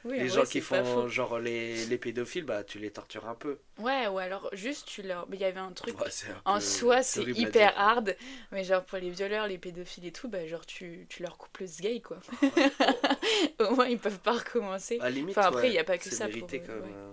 Oui, 0.06 0.20
les 0.20 0.28
gens 0.28 0.44
qui 0.44 0.60
font 0.60 1.08
genre 1.08 1.40
les, 1.40 1.86
les 1.86 1.98
pédophiles, 1.98 2.44
bah 2.44 2.64
tu 2.64 2.78
les 2.78 2.92
tortures 2.92 3.28
un 3.28 3.36
peu. 3.36 3.58
Ouais, 3.78 4.08
ou 4.08 4.18
alors 4.18 4.50
juste 4.54 4.86
tu 4.88 5.02
leur. 5.02 5.28
Mais 5.30 5.38
il 5.38 5.42
y 5.42 5.46
avait 5.46 5.60
un 5.60 5.72
truc. 5.72 5.98
Ouais, 6.00 6.10
c'est 6.12 6.28
un 6.30 6.42
En 6.44 6.60
soi, 6.60 7.04
c'est 7.04 7.24
hyper 7.24 7.74
hard, 7.80 8.16
mais 8.52 8.64
genre 8.66 8.84
pour 8.84 8.98
les 8.98 9.10
violeurs, 9.12 9.48
les 9.48 9.58
pédophiles 9.58 10.06
et 10.06 10.12
tout, 10.12 10.28
bah 10.28 10.46
genre 10.46 10.66
tu, 10.66 11.06
tu 11.10 11.24
leur 11.24 11.38
coupes 11.38 11.58
le 11.60 11.68
sgay 11.68 12.02
quoi. 12.02 12.18
Au 13.60 13.76
moins 13.76 13.88
ils 13.88 13.98
peuvent 14.00 14.20
pas 14.20 14.34
recommencer. 14.34 14.98
À 15.00 15.06
la 15.06 15.10
limite, 15.12 15.38
Enfin, 15.38 15.48
après, 15.48 15.62
ouais, 15.70 15.74
y 15.74 15.80
a 15.80 15.84
pas 15.84 15.98
que 15.98 16.10
ça 16.10 16.26
pour, 16.26 16.36
mérité 16.36 16.62
euh, 16.62 16.68
quand 16.68 16.86
même. 16.86 16.94
hein. 16.94 17.12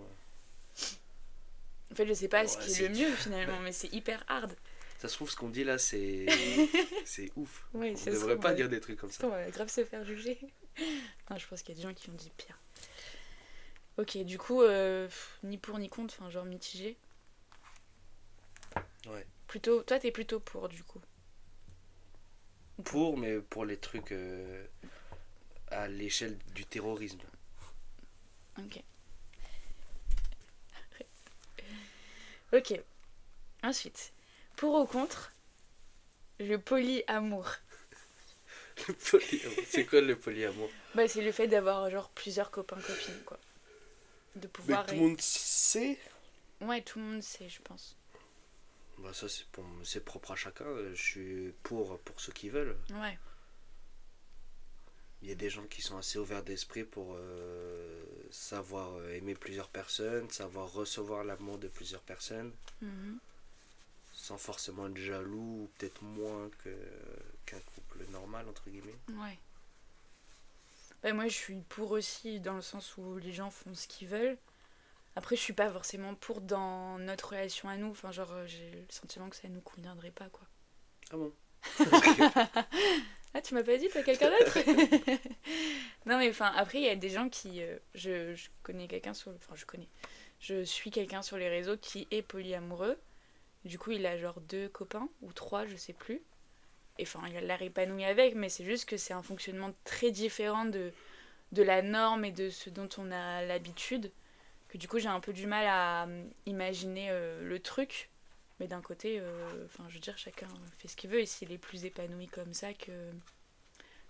En 1.93 1.95
fait, 1.95 2.07
je 2.07 2.13
sais 2.13 2.29
pas 2.29 2.47
ce 2.47 2.59
qui 2.59 2.73
est 2.85 2.89
le 2.89 2.95
mieux 2.95 3.11
finalement, 3.17 3.59
mais 3.63 3.73
c'est 3.73 3.93
hyper 3.93 4.23
hard. 4.29 4.53
Ça 4.99 5.09
se 5.09 5.15
trouve, 5.15 5.31
ce 5.31 5.37
qu'on 5.37 5.49
dit 5.49 5.65
là, 5.65 5.79
c'est 5.79 6.27
c'est 7.05 7.31
ouf. 7.37 7.67
Ouais, 7.75 7.93
On 7.95 7.97
se 7.97 8.11
devrait 8.11 8.37
pas 8.39 8.53
dire 8.53 8.69
des 8.69 8.81
trucs 8.81 8.99
comme 8.99 9.11
ça. 9.11 9.25
On 9.27 9.31
va 9.31 9.49
grave 9.51 9.69
se 9.69 9.85
faire 9.85 10.05
juger. 10.05 10.39
non, 11.31 11.37
je 11.39 11.47
pense 11.47 11.63
qu'il 11.63 11.75
y 11.75 11.79
a 11.79 11.83
des 11.83 11.89
gens 11.89 11.95
qui 11.95 12.11
ont 12.11 12.15
dit 12.15 12.31
pire. 12.37 12.59
Ok, 14.01 14.17
du 14.25 14.39
coup, 14.39 14.63
euh, 14.63 15.07
pff, 15.09 15.39
ni 15.43 15.59
pour 15.59 15.79
ni 15.79 15.91
contre, 15.91 16.15
enfin 16.19 16.31
genre 16.31 16.47
mitigé. 16.47 16.97
Ouais. 19.07 19.27
Plutôt, 19.47 19.83
toi 19.83 19.99
t'es 19.99 20.11
plutôt 20.11 20.41
pour 20.41 20.71
du 20.71 20.83
coup. 20.83 21.03
Pour, 22.83 23.19
mais 23.19 23.41
pour 23.41 23.67
les 23.67 23.77
trucs 23.77 24.13
euh, 24.13 24.67
à 25.69 25.87
l'échelle 25.87 26.39
du 26.55 26.65
terrorisme. 26.65 27.21
Ok. 28.59 28.83
Ok. 32.55 32.81
Ensuite, 33.63 34.13
Pour 34.57 34.81
ou 34.81 34.87
contre 34.87 35.31
le 36.39 36.57
polyamour? 36.57 37.51
Le 38.89 38.95
polyamour. 38.95 39.65
C'est 39.69 39.85
quoi 39.85 40.01
le 40.01 40.17
polyamour? 40.19 40.71
Bah, 40.95 41.07
c'est 41.07 41.21
le 41.21 41.33
fait 41.33 41.49
d'avoir 41.49 41.91
genre 41.91 42.09
plusieurs 42.09 42.51
copains-copines, 42.51 43.23
quoi. 43.27 43.39
De 44.37 44.43
Mais 44.43 44.49
pouvoir. 44.49 44.87
tout 44.87 44.95
le 44.95 45.01
monde 45.01 45.21
sait 45.21 45.99
Ouais, 46.61 46.83
tout 46.83 46.99
le 46.99 47.05
monde 47.07 47.23
sait, 47.23 47.49
je 47.49 47.61
pense. 47.63 47.97
Bah 48.99 49.15
ça 49.15 49.29
c'est 49.31 49.47
pour 49.47 49.65
c'est 49.83 50.05
propre 50.05 50.33
à 50.33 50.37
chacun, 50.37 50.67
euh, 50.67 50.95
je 50.95 51.03
suis 51.03 51.55
pour 51.63 51.99
pour 52.01 52.21
ceux 52.21 52.33
qui 52.33 52.51
veulent. 52.51 52.77
Ouais. 52.91 53.19
Il 55.23 55.29
y 55.29 55.33
a 55.33 55.35
des 55.35 55.51
gens 55.51 55.65
qui 55.67 55.83
sont 55.83 55.97
assez 55.99 56.19
ouverts 56.19 56.43
d'esprit 56.43 56.85
pour 56.85 57.15
euh, 57.15 58.03
savoir 58.31 58.95
euh, 58.97 59.15
aimer 59.15 59.35
plusieurs 59.35 59.69
personnes, 59.69 60.29
savoir 60.31 60.73
recevoir 60.73 61.25
l'amour 61.25 61.59
de 61.59 61.69
plusieurs 61.69 62.03
personnes, 62.03 62.53
Mhm. 62.83 63.19
sans 64.13 64.39
forcément 64.39 64.87
être 64.89 64.97
jaloux, 64.99 65.65
ou 65.65 65.71
peut-être 65.79 66.03
moins 66.03 66.51
que 66.63 66.75
qu'un 67.47 67.61
couple 67.75 68.05
normal 68.11 68.49
entre 68.49 68.69
guillemets. 68.71 68.99
Ouais. 69.15 69.39
Bah, 71.03 71.13
moi, 71.13 71.29
je 71.29 71.35
suis 71.35 71.61
pour 71.69 71.93
aussi, 71.93 72.41
dans 72.41 72.55
le 72.55 72.63
sens 72.63 72.97
où 72.97 73.17
les 73.19 73.33
gens 73.33 73.51
font 73.51 73.75
ce 73.75 73.87
qu'ils 73.89 74.09
veulent. 74.09 74.39
Après, 75.17 75.37
je 75.37 75.43
suis 75.43 75.55
pas 75.55 75.71
forcément 75.71 76.15
pour 76.17 76.41
dans 76.43 76.99
notre 76.99 77.31
relation 77.31 77.69
à 77.69 77.77
nous. 77.77 77.91
Enfin, 77.91 78.13
genre, 78.13 78.35
j'ai 78.47 78.71
le 78.73 78.85
sentiment 78.91 79.31
que 79.31 79.37
ça 79.37 79.49
nous 79.49 79.63
conviendrait 79.63 80.13
pas, 80.13 80.29
quoi. 80.31 80.47
Ah 81.13 81.17
bon? 81.17 81.33
Ah, 83.35 83.41
tu 83.41 83.55
m'as 83.55 83.63
pas 83.63 83.77
dit, 83.77 83.89
t'as 83.93 84.03
quelqu'un 84.03 84.31
d'autre? 84.31 84.59
Non, 86.07 86.19
mais 86.19 86.31
enfin, 86.31 86.53
après, 86.57 86.79
il 86.79 86.85
y 86.85 86.89
a 86.89 86.97
des 86.97 87.11
gens 87.11 87.29
qui. 87.29 87.63
euh, 87.63 87.79
je, 87.95 88.35
je 88.35 88.49
connais 88.63 88.89
quelqu'un 88.89 89.15
sur. 89.15 89.33
Enfin, 89.33 89.55
je 89.57 89.67
connais. 89.67 89.89
Je 90.41 90.65
suis 90.65 90.91
quelqu'un 90.91 91.23
sur 91.23 91.37
les 91.39 91.49
réseaux 91.49 91.77
qui 91.77 92.09
est 92.11 92.23
polyamoureux. 92.23 92.99
Du 93.65 93.79
coup, 93.79 93.93
il 93.93 94.07
a 94.07 94.19
genre 94.19 94.41
deux 94.43 94.69
copains, 94.71 95.09
ou 95.23 95.33
trois, 95.33 95.67
je 95.67 95.77
sais 95.77 95.93
plus. 95.95 96.23
Et 96.99 97.03
enfin, 97.03 97.23
il 97.29 97.37
a 97.37 97.41
l'air 97.41 97.63
épanoui 97.63 98.05
avec, 98.05 98.35
mais 98.35 98.49
c'est 98.49 98.65
juste 98.65 98.85
que 98.85 98.97
c'est 98.97 99.15
un 99.15 99.23
fonctionnement 99.23 99.73
très 99.85 100.11
différent 100.11 100.67
de, 100.67 100.93
de 101.53 101.63
la 101.63 101.83
norme 101.83 102.25
et 102.25 102.33
de 102.33 102.51
ce 102.51 102.71
dont 102.71 102.89
on 102.99 103.11
a 103.11 103.43
l'habitude. 103.43 104.13
Que 104.69 104.79
du 104.79 104.87
coup, 104.87 104.99
j'ai 104.99 105.09
un 105.09 105.21
peu 105.21 105.33
du 105.33 105.47
mal 105.47 105.67
à 105.67 106.07
euh, 106.07 106.25
imaginer 106.47 107.09
euh, 107.11 107.43
le 107.43 107.59
truc. 107.61 108.11
Mais 108.61 108.67
d'un 108.69 108.83
côté, 108.83 109.19
euh, 109.19 109.65
enfin, 109.65 109.85
je 109.89 109.95
veux 109.95 110.01
dire, 110.01 110.19
chacun 110.19 110.47
fait 110.79 110.87
ce 110.87 110.97
qu'il 110.97 111.11
veut. 111.11 111.21
Et 111.21 111.27
s'il 111.27 111.51
est 111.51 111.59
plus 111.59 111.87
épanoui 111.87 112.29
comme 112.29 112.53
ça 112.53 112.75
que 112.75 112.93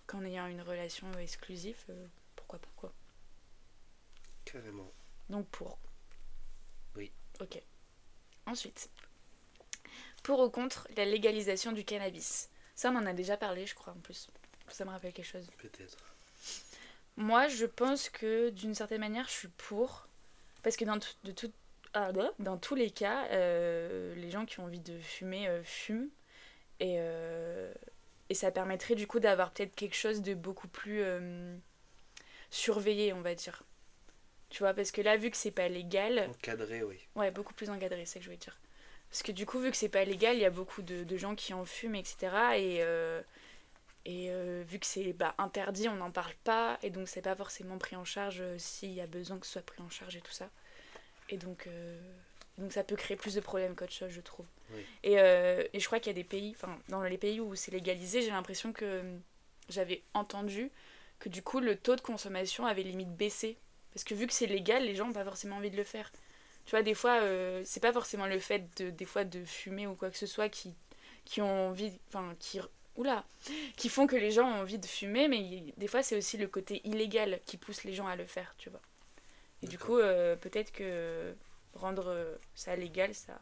qu'en 0.07 0.23
ayant 0.25 0.47
une 0.47 0.61
relation 0.61 1.07
exclusive, 1.19 1.77
euh, 1.89 2.05
pourquoi 2.35 2.59
pas, 2.59 2.67
quoi. 2.75 2.91
Carrément. 4.43 4.91
Donc 5.29 5.47
pour. 5.47 5.79
Oui. 6.95 7.11
Ok. 7.39 7.61
Ensuite, 8.45 8.89
pour 10.23 10.41
ou 10.41 10.49
contre 10.49 10.87
la 10.97 11.05
légalisation 11.05 11.71
du 11.71 11.85
cannabis? 11.85 12.50
Ça, 12.81 12.89
on 12.89 12.95
en 12.95 13.05
a 13.05 13.13
déjà 13.13 13.37
parlé, 13.37 13.67
je 13.67 13.75
crois, 13.75 13.93
en 13.93 13.99
plus. 13.99 14.27
Ça 14.69 14.85
me 14.85 14.89
rappelle 14.89 15.13
quelque 15.13 15.23
chose. 15.27 15.45
Peut-être. 15.59 15.97
Moi, 17.15 17.47
je 17.47 17.67
pense 17.67 18.09
que 18.09 18.49
d'une 18.49 18.73
certaine 18.73 19.01
manière, 19.01 19.27
je 19.27 19.33
suis 19.33 19.47
pour. 19.49 20.07
Parce 20.63 20.77
que 20.77 20.85
dans, 20.85 20.97
tout- 20.97 21.13
de 21.23 21.31
tout- 21.31 21.51
ah, 21.93 22.11
dans 22.39 22.57
tous 22.57 22.73
les 22.73 22.89
cas, 22.89 23.27
euh, 23.27 24.15
les 24.15 24.31
gens 24.31 24.47
qui 24.47 24.59
ont 24.61 24.63
envie 24.63 24.79
de 24.79 24.97
fumer 24.99 25.47
euh, 25.47 25.61
fument. 25.63 26.09
Et, 26.79 26.95
euh, 26.97 27.71
et 28.31 28.33
ça 28.33 28.49
permettrait 28.49 28.95
du 28.95 29.05
coup 29.05 29.19
d'avoir 29.19 29.51
peut-être 29.51 29.75
quelque 29.75 29.95
chose 29.95 30.23
de 30.23 30.33
beaucoup 30.33 30.67
plus 30.67 31.03
surveillé, 32.49 33.13
on 33.13 33.21
va 33.21 33.35
dire. 33.35 33.61
Tu 34.49 34.63
vois, 34.63 34.73
parce 34.73 34.91
que 34.91 35.01
là, 35.01 35.17
vu 35.17 35.29
que 35.29 35.37
c'est 35.37 35.51
pas 35.51 35.67
légal, 35.69 36.27
Encadré, 36.31 36.81
oui. 36.81 36.97
Ouais, 37.15 37.29
beaucoup 37.29 37.53
plus 37.53 37.69
encadré, 37.69 38.07
c'est 38.07 38.13
ce 38.13 38.15
que 38.15 38.21
je 38.21 38.25
voulais 38.29 38.37
dire. 38.37 38.57
Parce 39.11 39.23
que 39.23 39.31
du 39.31 39.45
coup, 39.45 39.59
vu 39.59 39.71
que 39.71 39.77
c'est 39.77 39.89
pas 39.89 40.05
légal, 40.05 40.35
il 40.37 40.41
y 40.41 40.45
a 40.45 40.49
beaucoup 40.49 40.81
de, 40.81 41.03
de 41.03 41.17
gens 41.17 41.35
qui 41.35 41.53
en 41.53 41.65
fument, 41.65 41.95
etc. 41.95 42.15
Et, 42.55 42.79
euh, 42.81 43.21
et 44.05 44.31
euh, 44.31 44.63
vu 44.65 44.79
que 44.79 44.85
c'est 44.85 45.13
bah, 45.13 45.35
interdit, 45.37 45.89
on 45.89 45.95
n'en 45.95 46.11
parle 46.11 46.33
pas. 46.43 46.79
Et 46.81 46.89
donc, 46.89 47.09
c'est 47.09 47.21
pas 47.21 47.35
forcément 47.35 47.77
pris 47.77 47.95
en 47.95 48.05
charge 48.05 48.39
euh, 48.41 48.57
s'il 48.57 48.93
y 48.93 49.01
a 49.01 49.07
besoin 49.07 49.37
que 49.37 49.45
ce 49.45 49.53
soit 49.53 49.61
pris 49.61 49.81
en 49.81 49.89
charge 49.89 50.15
et 50.15 50.21
tout 50.21 50.31
ça. 50.31 50.49
Et 51.29 51.37
donc, 51.37 51.67
euh, 51.67 51.99
donc 52.57 52.71
ça 52.71 52.83
peut 52.83 52.95
créer 52.95 53.17
plus 53.17 53.35
de 53.35 53.41
problèmes 53.41 53.75
qu'autre 53.75 53.93
chose, 53.93 54.11
je 54.11 54.21
trouve. 54.21 54.45
Oui. 54.73 54.85
Et, 55.03 55.19
euh, 55.19 55.63
et 55.73 55.79
je 55.79 55.85
crois 55.85 55.99
qu'il 55.99 56.07
y 56.07 56.15
a 56.15 56.21
des 56.21 56.23
pays, 56.27 56.53
enfin, 56.55 56.77
dans 56.89 57.01
les 57.01 57.17
pays 57.17 57.39
où 57.39 57.55
c'est 57.55 57.71
légalisé, 57.71 58.21
j'ai 58.21 58.29
l'impression 58.29 58.71
que 58.73 58.85
euh, 58.85 59.17
j'avais 59.69 60.03
entendu 60.13 60.71
que 61.19 61.29
du 61.29 61.41
coup, 61.41 61.59
le 61.59 61.75
taux 61.75 61.95
de 61.95 62.01
consommation 62.01 62.65
avait 62.65 62.83
limite 62.83 63.15
baissé. 63.15 63.57
Parce 63.93 64.03
que 64.03 64.13
vu 64.13 64.25
que 64.27 64.33
c'est 64.33 64.47
légal, 64.47 64.85
les 64.85 64.95
gens 64.95 65.07
n'ont 65.07 65.13
pas 65.13 65.25
forcément 65.25 65.57
envie 65.57 65.71
de 65.71 65.77
le 65.77 65.83
faire. 65.83 66.11
Tu 66.71 66.77
vois, 66.77 66.83
des 66.83 66.93
fois, 66.93 67.19
euh, 67.19 67.61
c'est 67.65 67.81
pas 67.81 67.91
forcément 67.91 68.27
le 68.27 68.39
fait 68.39 68.63
de, 68.81 68.91
des 68.91 69.03
fois 69.03 69.25
de 69.25 69.43
fumer 69.43 69.87
ou 69.87 69.93
quoi 69.93 70.09
que 70.09 70.17
ce 70.17 70.25
soit 70.25 70.47
qui, 70.47 70.73
qui 71.25 71.41
ont 71.41 71.67
envie, 71.67 71.91
enfin, 72.07 72.33
qui, 72.39 72.61
oula, 72.95 73.25
qui 73.75 73.89
font 73.89 74.07
que 74.07 74.15
les 74.15 74.31
gens 74.31 74.47
ont 74.47 74.61
envie 74.61 74.79
de 74.79 74.85
fumer, 74.85 75.27
mais 75.27 75.73
des 75.75 75.87
fois, 75.87 76.01
c'est 76.01 76.15
aussi 76.15 76.37
le 76.37 76.47
côté 76.47 76.79
illégal 76.85 77.41
qui 77.45 77.57
pousse 77.57 77.83
les 77.83 77.93
gens 77.93 78.07
à 78.07 78.15
le 78.15 78.25
faire, 78.25 78.55
tu 78.57 78.69
vois. 78.69 78.79
Et 79.61 79.67
du 79.67 79.77
coup, 79.77 79.97
euh, 79.97 80.37
peut-être 80.37 80.71
que 80.71 81.35
rendre 81.73 82.07
euh, 82.07 82.37
ça 82.55 82.73
légal, 82.77 83.13
ça, 83.13 83.37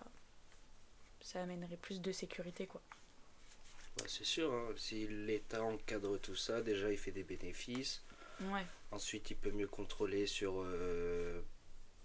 ça 1.22 1.44
amènerait 1.44 1.78
plus 1.78 2.02
de 2.02 2.12
sécurité, 2.12 2.66
quoi. 2.66 2.82
Bah, 4.00 4.06
c'est 4.08 4.26
sûr, 4.26 4.52
hein. 4.52 4.70
si 4.76 5.08
l'État 5.08 5.64
encadre 5.64 6.20
tout 6.20 6.36
ça, 6.36 6.64
déjà 6.64 6.92
il 6.92 6.98
fait 6.98 7.12
des 7.12 7.24
bénéfices. 7.24 8.02
Ouais, 8.42 8.66
Ensuite, 8.90 9.30
il 9.30 9.36
peut 9.36 9.52
mieux 9.52 9.68
contrôler 9.68 10.26
sur 10.26 10.64
euh, 10.64 11.44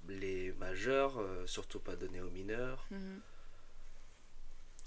les 0.08 0.52
majeurs, 0.52 1.18
euh, 1.18 1.46
surtout 1.46 1.80
pas 1.80 1.96
donner 1.96 2.20
aux 2.20 2.30
mineurs. 2.30 2.87
mhm. 2.90 3.20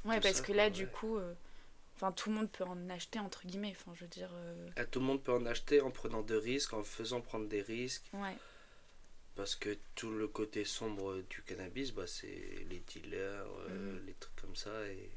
Ouais, 0.06 0.16
Tout 0.16 0.22
parce 0.22 0.38
ça, 0.38 0.44
que 0.44 0.54
là, 0.54 0.66
ouais. 0.66 0.72
du 0.72 0.88
coup, 0.88 1.18
euh, 1.18 1.34
enfin, 1.96 2.12
tout 2.12 2.30
le 2.30 2.36
monde 2.36 2.52
peut 2.52 2.64
en 2.64 2.90
acheter, 2.90 3.20
entre 3.20 3.46
guillemets, 3.46 3.76
enfin, 3.80 3.94
je 3.96 4.02
veux 4.02 4.08
dire, 4.10 4.32
euh, 4.34 4.70
Ah, 4.76 4.86
tout 4.86 5.00
le 5.00 5.06
monde 5.06 5.22
peut 5.24 5.34
en 5.34 5.46
acheter 5.46 5.82
en 5.82 5.92
prenant 5.92 6.22
de 6.22 6.36
risques, 6.36 6.74
en 6.74 6.84
faisant 6.84 7.22
prendre 7.22 7.48
des 7.48 7.62
risques. 7.62 8.06
ouais. 8.14 8.38
Parce 9.36 9.56
que 9.56 9.78
tout 9.96 10.12
le 10.12 10.28
côté 10.28 10.66
sombre 10.66 11.22
du 11.30 11.42
cannabis, 11.44 11.92
bah, 11.94 12.08
c'est 12.08 12.66
les 12.70 12.80
dealers, 12.80 13.46
Mhm. 13.70 14.04
les 14.08 14.14
trucs 14.16 14.36
comme 14.38 14.56
ça. 14.56 14.88
Et, 14.90 15.12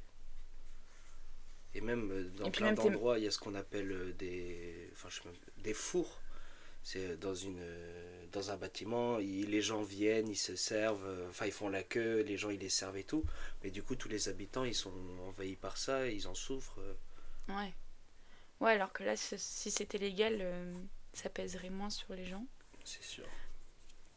et 1.75 1.81
même 1.81 2.31
dans 2.37 2.47
Et 2.47 2.51
plein 2.51 2.73
d'endroits, 2.73 3.19
il 3.19 3.25
y 3.25 3.29
a 3.29 3.31
ce 3.31 3.39
qu'on 3.39 3.55
appelle 3.55 4.15
des, 4.17 4.91
enfin, 4.93 5.09
je 5.11 5.17
sais 5.23 5.29
même- 5.29 5.39
des 5.65 5.75
fours. 5.75 6.21
C'est 6.83 7.17
dans, 7.19 7.35
une, 7.35 7.63
dans 8.33 8.51
un 8.51 8.57
bâtiment, 8.57 9.19
il- 9.19 9.51
les 9.51 9.61
gens 9.63 9.83
viennent, 9.83 10.29
ils 10.29 10.37
se 10.37 10.57
servent, 10.57 11.07
euh, 11.07 11.29
enfin 11.31 11.47
ils 11.47 11.53
font 11.53 11.69
la 11.69 11.83
queue, 11.83 12.21
les 12.23 12.37
gens 12.37 12.51
ils 12.51 12.61
les 12.61 12.69
servent 12.69 12.97
et 12.99 13.05
tout. 13.05 13.25
Mais 13.63 13.71
du 13.71 13.83
coup, 13.83 13.97
tous 13.97 14.09
les 14.09 14.29
habitants 14.29 14.65
ils 14.65 14.75
sont 14.75 14.93
envahis 15.29 15.57
par 15.57 15.77
ça, 15.77 16.07
ils 16.09 16.27
en 16.29 16.35
souffrent. 16.35 16.81
euh. 16.81 16.95
Ouais. 17.49 17.73
Ouais, 18.61 18.73
alors 18.73 18.93
que 18.93 19.03
là, 19.05 19.17
si 19.17 19.39
si 19.39 19.71
c'était 19.71 19.99
légal, 19.99 20.39
euh, 20.41 20.73
ça 21.15 21.31
pèserait 21.31 21.71
moins 21.71 21.91
sur 21.91 22.15
les 22.15 22.25
gens. 22.25 22.47
C'est 22.85 23.03
sûr. 23.03 23.25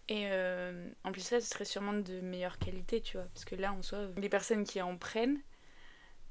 Et 0.10 0.28
euh, 0.32 0.90
en 1.06 1.12
plus, 1.14 1.22
ça, 1.22 1.40
ce 1.40 1.48
serait 1.48 1.66
sûrement 1.66 1.94
de 1.94 2.20
meilleure 2.20 2.60
qualité, 2.60 3.02
tu 3.02 3.18
vois. 3.18 3.26
Parce 3.34 3.46
que 3.46 3.56
là, 3.56 3.72
en 3.74 3.82
soi, 3.82 4.08
les 4.18 4.30
personnes 4.30 4.66
qui 4.66 4.82
en 4.82 4.98
prennent. 4.98 5.42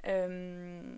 Euh... 0.07 0.97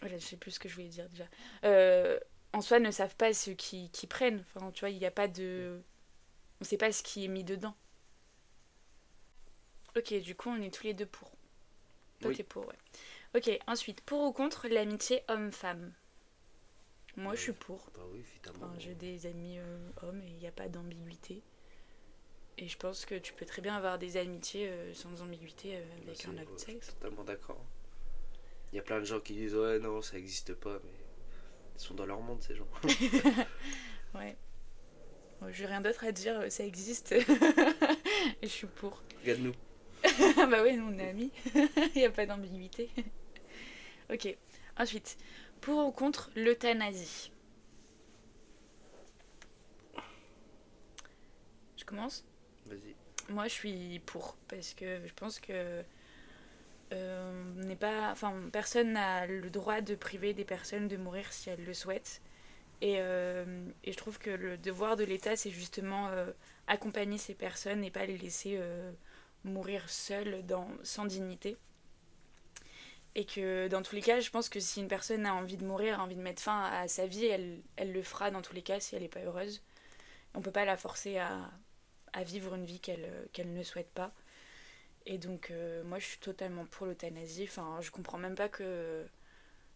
Voilà, 0.00 0.16
je 0.16 0.24
sais 0.24 0.36
plus 0.36 0.52
ce 0.52 0.60
que 0.60 0.68
je 0.68 0.74
voulais 0.76 0.88
dire 0.88 1.08
déjà. 1.10 1.26
Euh, 1.64 2.18
en 2.52 2.60
soi, 2.60 2.78
ne 2.80 2.90
savent 2.90 3.16
pas 3.16 3.32
ce 3.34 3.50
qui, 3.50 3.90
qui 3.90 4.06
prennent. 4.06 4.44
Enfin, 4.54 4.70
tu 4.72 4.80
vois, 4.80 4.90
il 4.90 4.98
n'y 4.98 5.06
a 5.06 5.10
pas 5.10 5.28
de. 5.28 5.82
On 6.60 6.64
sait 6.64 6.78
pas 6.78 6.92
ce 6.92 7.02
qui 7.04 7.24
est 7.24 7.28
mis 7.28 7.44
dedans. 7.44 7.76
Ok, 9.96 10.12
du 10.14 10.34
coup, 10.34 10.48
on 10.50 10.60
est 10.62 10.74
tous 10.74 10.82
les 10.84 10.94
deux 10.94 11.06
pour. 11.06 11.30
Toi, 12.20 12.30
Oui. 12.30 12.36
t'es 12.36 12.44
pour, 12.44 12.66
ouais. 12.68 12.78
Ok, 13.36 13.50
ensuite, 13.68 14.00
pour 14.02 14.22
ou 14.28 14.32
contre 14.32 14.68
l'amitié 14.68 15.22
homme-femme? 15.28 15.94
Moi, 17.16 17.36
je 17.36 17.40
suis 17.42 17.52
pour. 17.52 17.88
Bah 17.94 18.02
oui. 18.12 18.24
Enfin, 18.48 18.72
j'ai 18.78 18.94
des 18.96 19.26
amis 19.26 19.58
euh, 19.58 19.90
hommes 20.02 20.22
et 20.22 20.30
il 20.30 20.38
n'y 20.38 20.46
a 20.48 20.52
pas 20.52 20.68
d'ambiguïté. 20.68 21.42
Et 22.58 22.68
je 22.68 22.76
pense 22.78 23.06
que 23.06 23.16
tu 23.16 23.32
peux 23.32 23.44
très 23.44 23.60
bien 23.60 23.74
avoir 23.74 23.98
des 23.98 24.16
amitiés 24.16 24.68
euh, 24.68 24.94
sans 24.94 25.20
ambiguïté 25.22 25.76
euh, 25.76 25.84
Bah, 26.04 26.12
avec 26.12 26.20
c'est- 26.20 26.28
un 26.28 26.38
autre 26.38 26.52
je 26.56 26.58
suis 26.58 26.66
sexe. 26.72 26.94
totalement 26.94 27.24
d'accord. 27.24 27.64
Il 28.72 28.76
y 28.76 28.78
a 28.78 28.82
plein 28.82 28.98
de 28.98 29.04
gens 29.04 29.20
qui 29.20 29.34
disent 29.34 29.54
ouais 29.54 29.78
non 29.78 30.02
ça 30.02 30.18
existe 30.18 30.54
pas 30.54 30.80
mais 30.84 30.99
ils 31.80 31.86
sont 31.86 31.94
dans 31.94 32.06
leur 32.06 32.20
monde 32.20 32.42
ces 32.42 32.54
gens. 32.54 32.68
Ouais. 34.14 34.36
J'ai 35.52 35.66
rien 35.66 35.80
d'autre 35.80 36.04
à 36.04 36.10
dire, 36.10 36.40
euh, 36.40 36.50
ça 36.50 36.64
existe. 36.64 37.12
et 37.12 37.26
je 38.42 38.46
suis 38.48 38.66
pour. 38.66 39.02
Regarde-nous. 39.22 39.54
bah 40.50 40.62
ouais, 40.62 40.76
nous, 40.76 40.92
on 40.92 40.98
est 40.98 41.08
amis. 41.08 41.30
Il 41.54 41.92
n'y 41.94 42.04
a 42.04 42.10
pas 42.10 42.26
d'ambiguïté. 42.26 42.90
ok. 44.12 44.36
Ensuite, 44.76 45.16
pour 45.60 45.86
ou 45.86 45.92
contre 45.92 46.30
l'euthanasie? 46.34 47.30
Je 51.76 51.84
commence? 51.84 52.24
Vas-y. 52.66 52.96
Moi, 53.32 53.44
je 53.44 53.52
suis 53.52 54.00
pour 54.00 54.36
parce 54.48 54.74
que 54.74 55.06
je 55.06 55.12
pense 55.14 55.38
que 55.38 55.82
n'est 56.92 57.76
pas, 57.76 58.10
enfin, 58.10 58.34
personne 58.52 58.92
n'a 58.92 59.26
le 59.26 59.50
droit 59.50 59.80
de 59.80 59.94
priver 59.94 60.34
des 60.34 60.44
personnes 60.44 60.88
de 60.88 60.96
mourir 60.96 61.32
si 61.32 61.50
elles 61.50 61.64
le 61.64 61.74
souhaitent. 61.74 62.20
Et, 62.80 62.96
euh, 62.98 63.44
et 63.84 63.92
je 63.92 63.96
trouve 63.96 64.18
que 64.18 64.30
le 64.30 64.56
devoir 64.56 64.96
de 64.96 65.04
l'État, 65.04 65.36
c'est 65.36 65.50
justement 65.50 66.08
euh, 66.08 66.30
accompagner 66.66 67.18
ces 67.18 67.34
personnes 67.34 67.84
et 67.84 67.90
pas 67.90 68.06
les 68.06 68.16
laisser 68.16 68.56
euh, 68.58 68.90
mourir 69.44 69.88
seules 69.90 70.44
dans, 70.46 70.68
sans 70.82 71.04
dignité. 71.04 71.56
Et 73.14 73.26
que 73.26 73.68
dans 73.68 73.82
tous 73.82 73.96
les 73.96 74.02
cas, 74.02 74.20
je 74.20 74.30
pense 74.30 74.48
que 74.48 74.60
si 74.60 74.80
une 74.80 74.88
personne 74.88 75.26
a 75.26 75.34
envie 75.34 75.56
de 75.56 75.64
mourir, 75.66 76.00
a 76.00 76.02
envie 76.02 76.16
de 76.16 76.22
mettre 76.22 76.42
fin 76.42 76.64
à 76.64 76.88
sa 76.88 77.06
vie, 77.06 77.26
elle, 77.26 77.60
elle 77.76 77.92
le 77.92 78.02
fera 78.02 78.30
dans 78.30 78.40
tous 78.40 78.54
les 78.54 78.62
cas 78.62 78.80
si 78.80 78.94
elle 78.94 79.02
n'est 79.02 79.08
pas 79.08 79.20
heureuse. 79.20 79.62
On 80.34 80.40
peut 80.40 80.52
pas 80.52 80.64
la 80.64 80.76
forcer 80.76 81.18
à, 81.18 81.50
à 82.12 82.22
vivre 82.22 82.54
une 82.54 82.64
vie 82.64 82.80
qu'elle 82.80 83.52
ne 83.52 83.62
souhaite 83.62 83.90
pas. 83.90 84.12
Et 85.06 85.18
donc, 85.18 85.50
euh, 85.50 85.82
moi, 85.84 85.98
je 85.98 86.06
suis 86.06 86.18
totalement 86.18 86.66
pour 86.66 86.86
l'euthanasie. 86.86 87.44
Enfin, 87.44 87.78
je 87.80 87.90
comprends 87.90 88.18
même 88.18 88.34
pas 88.34 88.48
que, 88.48 89.04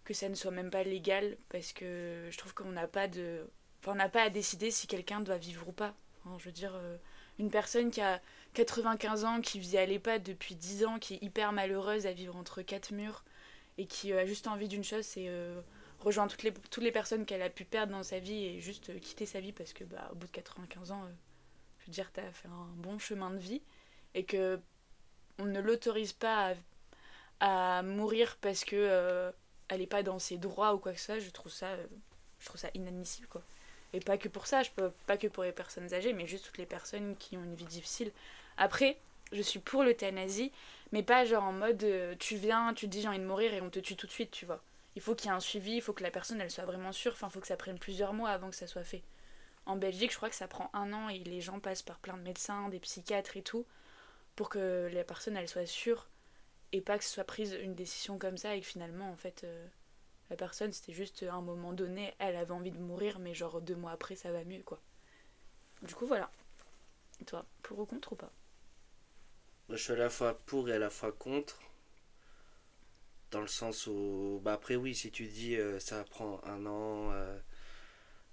que 0.04 0.14
ça 0.14 0.28
ne 0.28 0.34
soit 0.34 0.50
même 0.50 0.70
pas 0.70 0.84
légal, 0.84 1.36
parce 1.48 1.72
que 1.72 2.28
je 2.30 2.38
trouve 2.38 2.54
qu'on 2.54 2.72
n'a 2.72 2.86
pas 2.86 3.08
de. 3.08 3.46
Enfin, 3.80 3.92
on 3.92 3.96
n'a 3.96 4.08
pas 4.08 4.22
à 4.22 4.30
décider 4.30 4.70
si 4.70 4.86
quelqu'un 4.86 5.20
doit 5.20 5.38
vivre 5.38 5.68
ou 5.68 5.72
pas. 5.72 5.94
je 6.38 6.44
veux 6.44 6.52
dire, 6.52 6.74
euh, 6.74 6.96
une 7.38 7.50
personne 7.50 7.90
qui 7.90 8.00
a 8.00 8.20
95 8.54 9.24
ans, 9.24 9.40
qui 9.40 9.58
vit 9.58 9.78
à 9.78 9.86
l'EHPAD 9.86 10.22
depuis 10.22 10.54
10 10.54 10.84
ans, 10.84 10.98
qui 10.98 11.14
est 11.14 11.22
hyper 11.22 11.52
malheureuse 11.52 12.06
à 12.06 12.12
vivre 12.12 12.36
entre 12.36 12.62
quatre 12.62 12.92
murs, 12.92 13.24
et 13.78 13.86
qui 13.86 14.12
a 14.12 14.24
juste 14.26 14.46
envie 14.46 14.68
d'une 14.68 14.84
chose, 14.84 15.04
c'est 15.04 15.28
euh, 15.28 15.60
rejoindre 16.00 16.30
toutes 16.30 16.44
les, 16.44 16.52
toutes 16.52 16.84
les 16.84 16.92
personnes 16.92 17.26
qu'elle 17.26 17.42
a 17.42 17.50
pu 17.50 17.64
perdre 17.64 17.92
dans 17.92 18.02
sa 18.02 18.18
vie 18.20 18.44
et 18.44 18.60
juste 18.60 18.98
quitter 19.00 19.26
sa 19.26 19.40
vie, 19.40 19.52
parce 19.52 19.72
que, 19.72 19.84
bah, 19.84 20.08
au 20.12 20.14
bout 20.14 20.26
de 20.26 20.32
95 20.32 20.92
ans, 20.92 21.02
je 21.80 21.86
veux 21.86 21.92
dire, 21.92 22.10
t'as 22.12 22.30
fait 22.30 22.48
un 22.48 22.68
bon 22.76 22.98
chemin 22.98 23.30
de 23.30 23.38
vie, 23.38 23.62
et 24.14 24.24
que 24.24 24.60
on 25.38 25.44
ne 25.44 25.60
l'autorise 25.60 26.12
pas 26.12 26.54
à, 27.40 27.82
mourir 27.82 28.36
parce 28.40 28.64
que 28.64 28.76
euh, 28.76 29.30
elle 29.68 29.80
n'est 29.80 29.86
pas 29.86 30.02
dans 30.02 30.18
ses 30.18 30.38
droits 30.38 30.74
ou 30.74 30.78
quoi 30.78 30.92
que 30.92 30.98
ce 30.98 31.06
soit, 31.06 31.18
je 31.18 31.30
trouve 31.30 31.52
ça, 31.52 31.66
euh, 31.66 31.86
je 32.40 32.46
trouve 32.46 32.60
ça 32.60 32.68
inadmissible 32.74 33.26
quoi. 33.28 33.42
Et 33.92 34.00
pas 34.00 34.18
que 34.18 34.28
pour 34.28 34.46
ça, 34.46 34.62
je 34.62 34.70
peux 34.70 34.90
pas 35.06 35.16
que 35.16 35.28
pour 35.28 35.44
les 35.44 35.52
personnes 35.52 35.92
âgées, 35.94 36.12
mais 36.12 36.26
juste 36.26 36.46
toutes 36.46 36.58
les 36.58 36.66
personnes 36.66 37.14
qui 37.16 37.36
ont 37.36 37.44
une 37.44 37.54
vie 37.54 37.64
difficile. 37.64 38.10
Après, 38.56 38.98
je 39.30 39.40
suis 39.40 39.60
pour 39.60 39.84
l'euthanasie, 39.84 40.50
mais 40.90 41.02
pas 41.02 41.24
genre 41.24 41.44
en 41.44 41.52
mode 41.52 41.82
euh, 41.84 42.14
tu 42.18 42.36
viens, 42.36 42.74
tu 42.74 42.86
te 42.86 42.90
dis 42.90 43.02
j'ai 43.02 43.08
envie 43.08 43.18
de 43.18 43.24
mourir 43.24 43.54
et 43.54 43.60
on 43.60 43.70
te 43.70 43.78
tue 43.78 43.96
tout 43.96 44.06
de 44.06 44.12
suite, 44.12 44.30
tu 44.30 44.46
vois. 44.46 44.60
Il 44.96 45.02
faut 45.02 45.14
qu'il 45.14 45.26
y 45.26 45.32
ait 45.32 45.36
un 45.36 45.40
suivi, 45.40 45.72
il 45.76 45.82
faut 45.82 45.92
que 45.92 46.02
la 46.02 46.10
personne 46.10 46.40
elle 46.40 46.50
soit 46.50 46.64
vraiment 46.64 46.92
sûre, 46.92 47.12
enfin 47.12 47.28
il 47.30 47.32
faut 47.32 47.40
que 47.40 47.46
ça 47.46 47.56
prenne 47.56 47.78
plusieurs 47.78 48.14
mois 48.14 48.30
avant 48.30 48.50
que 48.50 48.56
ça 48.56 48.66
soit 48.66 48.84
fait. 48.84 49.02
En 49.66 49.76
Belgique, 49.76 50.12
je 50.12 50.16
crois 50.16 50.28
que 50.28 50.34
ça 50.36 50.48
prend 50.48 50.70
un 50.72 50.92
an 50.92 51.08
et 51.08 51.20
les 51.20 51.40
gens 51.40 51.58
passent 51.58 51.82
par 51.82 51.98
plein 51.98 52.16
de 52.16 52.22
médecins, 52.22 52.68
des 52.68 52.80
psychiatres 52.80 53.36
et 53.36 53.42
tout 53.42 53.64
pour 54.36 54.48
que 54.48 54.88
la 54.92 55.04
personne 55.04 55.36
elle 55.36 55.48
soit 55.48 55.66
sûre 55.66 56.08
et 56.72 56.80
pas 56.80 56.98
que 56.98 57.04
ce 57.04 57.10
soit 57.10 57.24
prise 57.24 57.56
une 57.60 57.74
décision 57.74 58.18
comme 58.18 58.36
ça 58.36 58.56
et 58.56 58.60
que 58.60 58.66
finalement 58.66 59.10
en 59.10 59.16
fait 59.16 59.44
euh, 59.44 59.66
la 60.30 60.36
personne 60.36 60.72
c'était 60.72 60.92
juste 60.92 61.22
à 61.22 61.34
un 61.34 61.40
moment 61.40 61.72
donné 61.72 62.14
elle 62.18 62.36
avait 62.36 62.50
envie 62.50 62.72
de 62.72 62.78
mourir 62.78 63.18
mais 63.18 63.34
genre 63.34 63.60
deux 63.60 63.76
mois 63.76 63.92
après 63.92 64.16
ça 64.16 64.32
va 64.32 64.44
mieux 64.44 64.62
quoi. 64.62 64.80
Du 65.82 65.94
coup 65.94 66.06
voilà. 66.06 66.30
Toi 67.26 67.44
pour 67.62 67.78
ou 67.78 67.86
contre 67.86 68.12
ou 68.12 68.16
pas? 68.16 68.32
Je 69.68 69.76
suis 69.76 69.92
à 69.92 69.96
la 69.96 70.10
fois 70.10 70.38
pour 70.46 70.68
et 70.68 70.72
à 70.72 70.78
la 70.78 70.90
fois 70.90 71.12
contre. 71.12 71.60
Dans 73.30 73.40
le 73.40 73.48
sens 73.48 73.86
où 73.86 74.40
bah 74.42 74.54
après 74.54 74.76
oui 74.76 74.94
si 74.94 75.10
tu 75.10 75.26
dis 75.26 75.56
euh, 75.56 75.78
ça 75.78 76.04
prend 76.04 76.40
un 76.44 76.66
an 76.66 77.12
euh, 77.12 77.38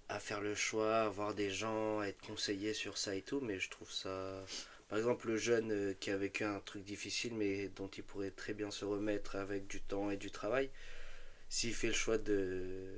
à 0.10 0.20
faire 0.20 0.42
le 0.42 0.56
choix 0.56 1.02
avoir 1.02 1.34
des 1.34 1.50
gens 1.50 2.00
à 2.00 2.08
être 2.08 2.22
conseillé 2.22 2.74
sur 2.74 2.98
ça 2.98 3.16
et 3.16 3.22
tout 3.22 3.40
mais 3.40 3.60
je 3.60 3.70
trouve 3.70 3.92
ça 3.92 4.44
par 4.92 4.98
exemple, 4.98 5.28
le 5.28 5.38
jeune 5.38 5.72
euh, 5.72 5.94
qui 5.98 6.12
a 6.12 6.18
vécu 6.18 6.44
un 6.44 6.60
truc 6.60 6.84
difficile, 6.84 7.34
mais 7.34 7.70
dont 7.70 7.88
il 7.88 8.04
pourrait 8.04 8.30
très 8.30 8.54
bien 8.54 8.72
se 8.72 8.84
remettre 8.84 9.38
avec 9.38 9.66
du 9.68 9.80
temps 9.80 10.12
et 10.12 10.18
du 10.18 10.32
travail, 10.32 10.70
s'il 11.48 11.74
fait 11.74 11.88
le 11.88 11.94
choix 11.94 12.18
de, 12.18 12.90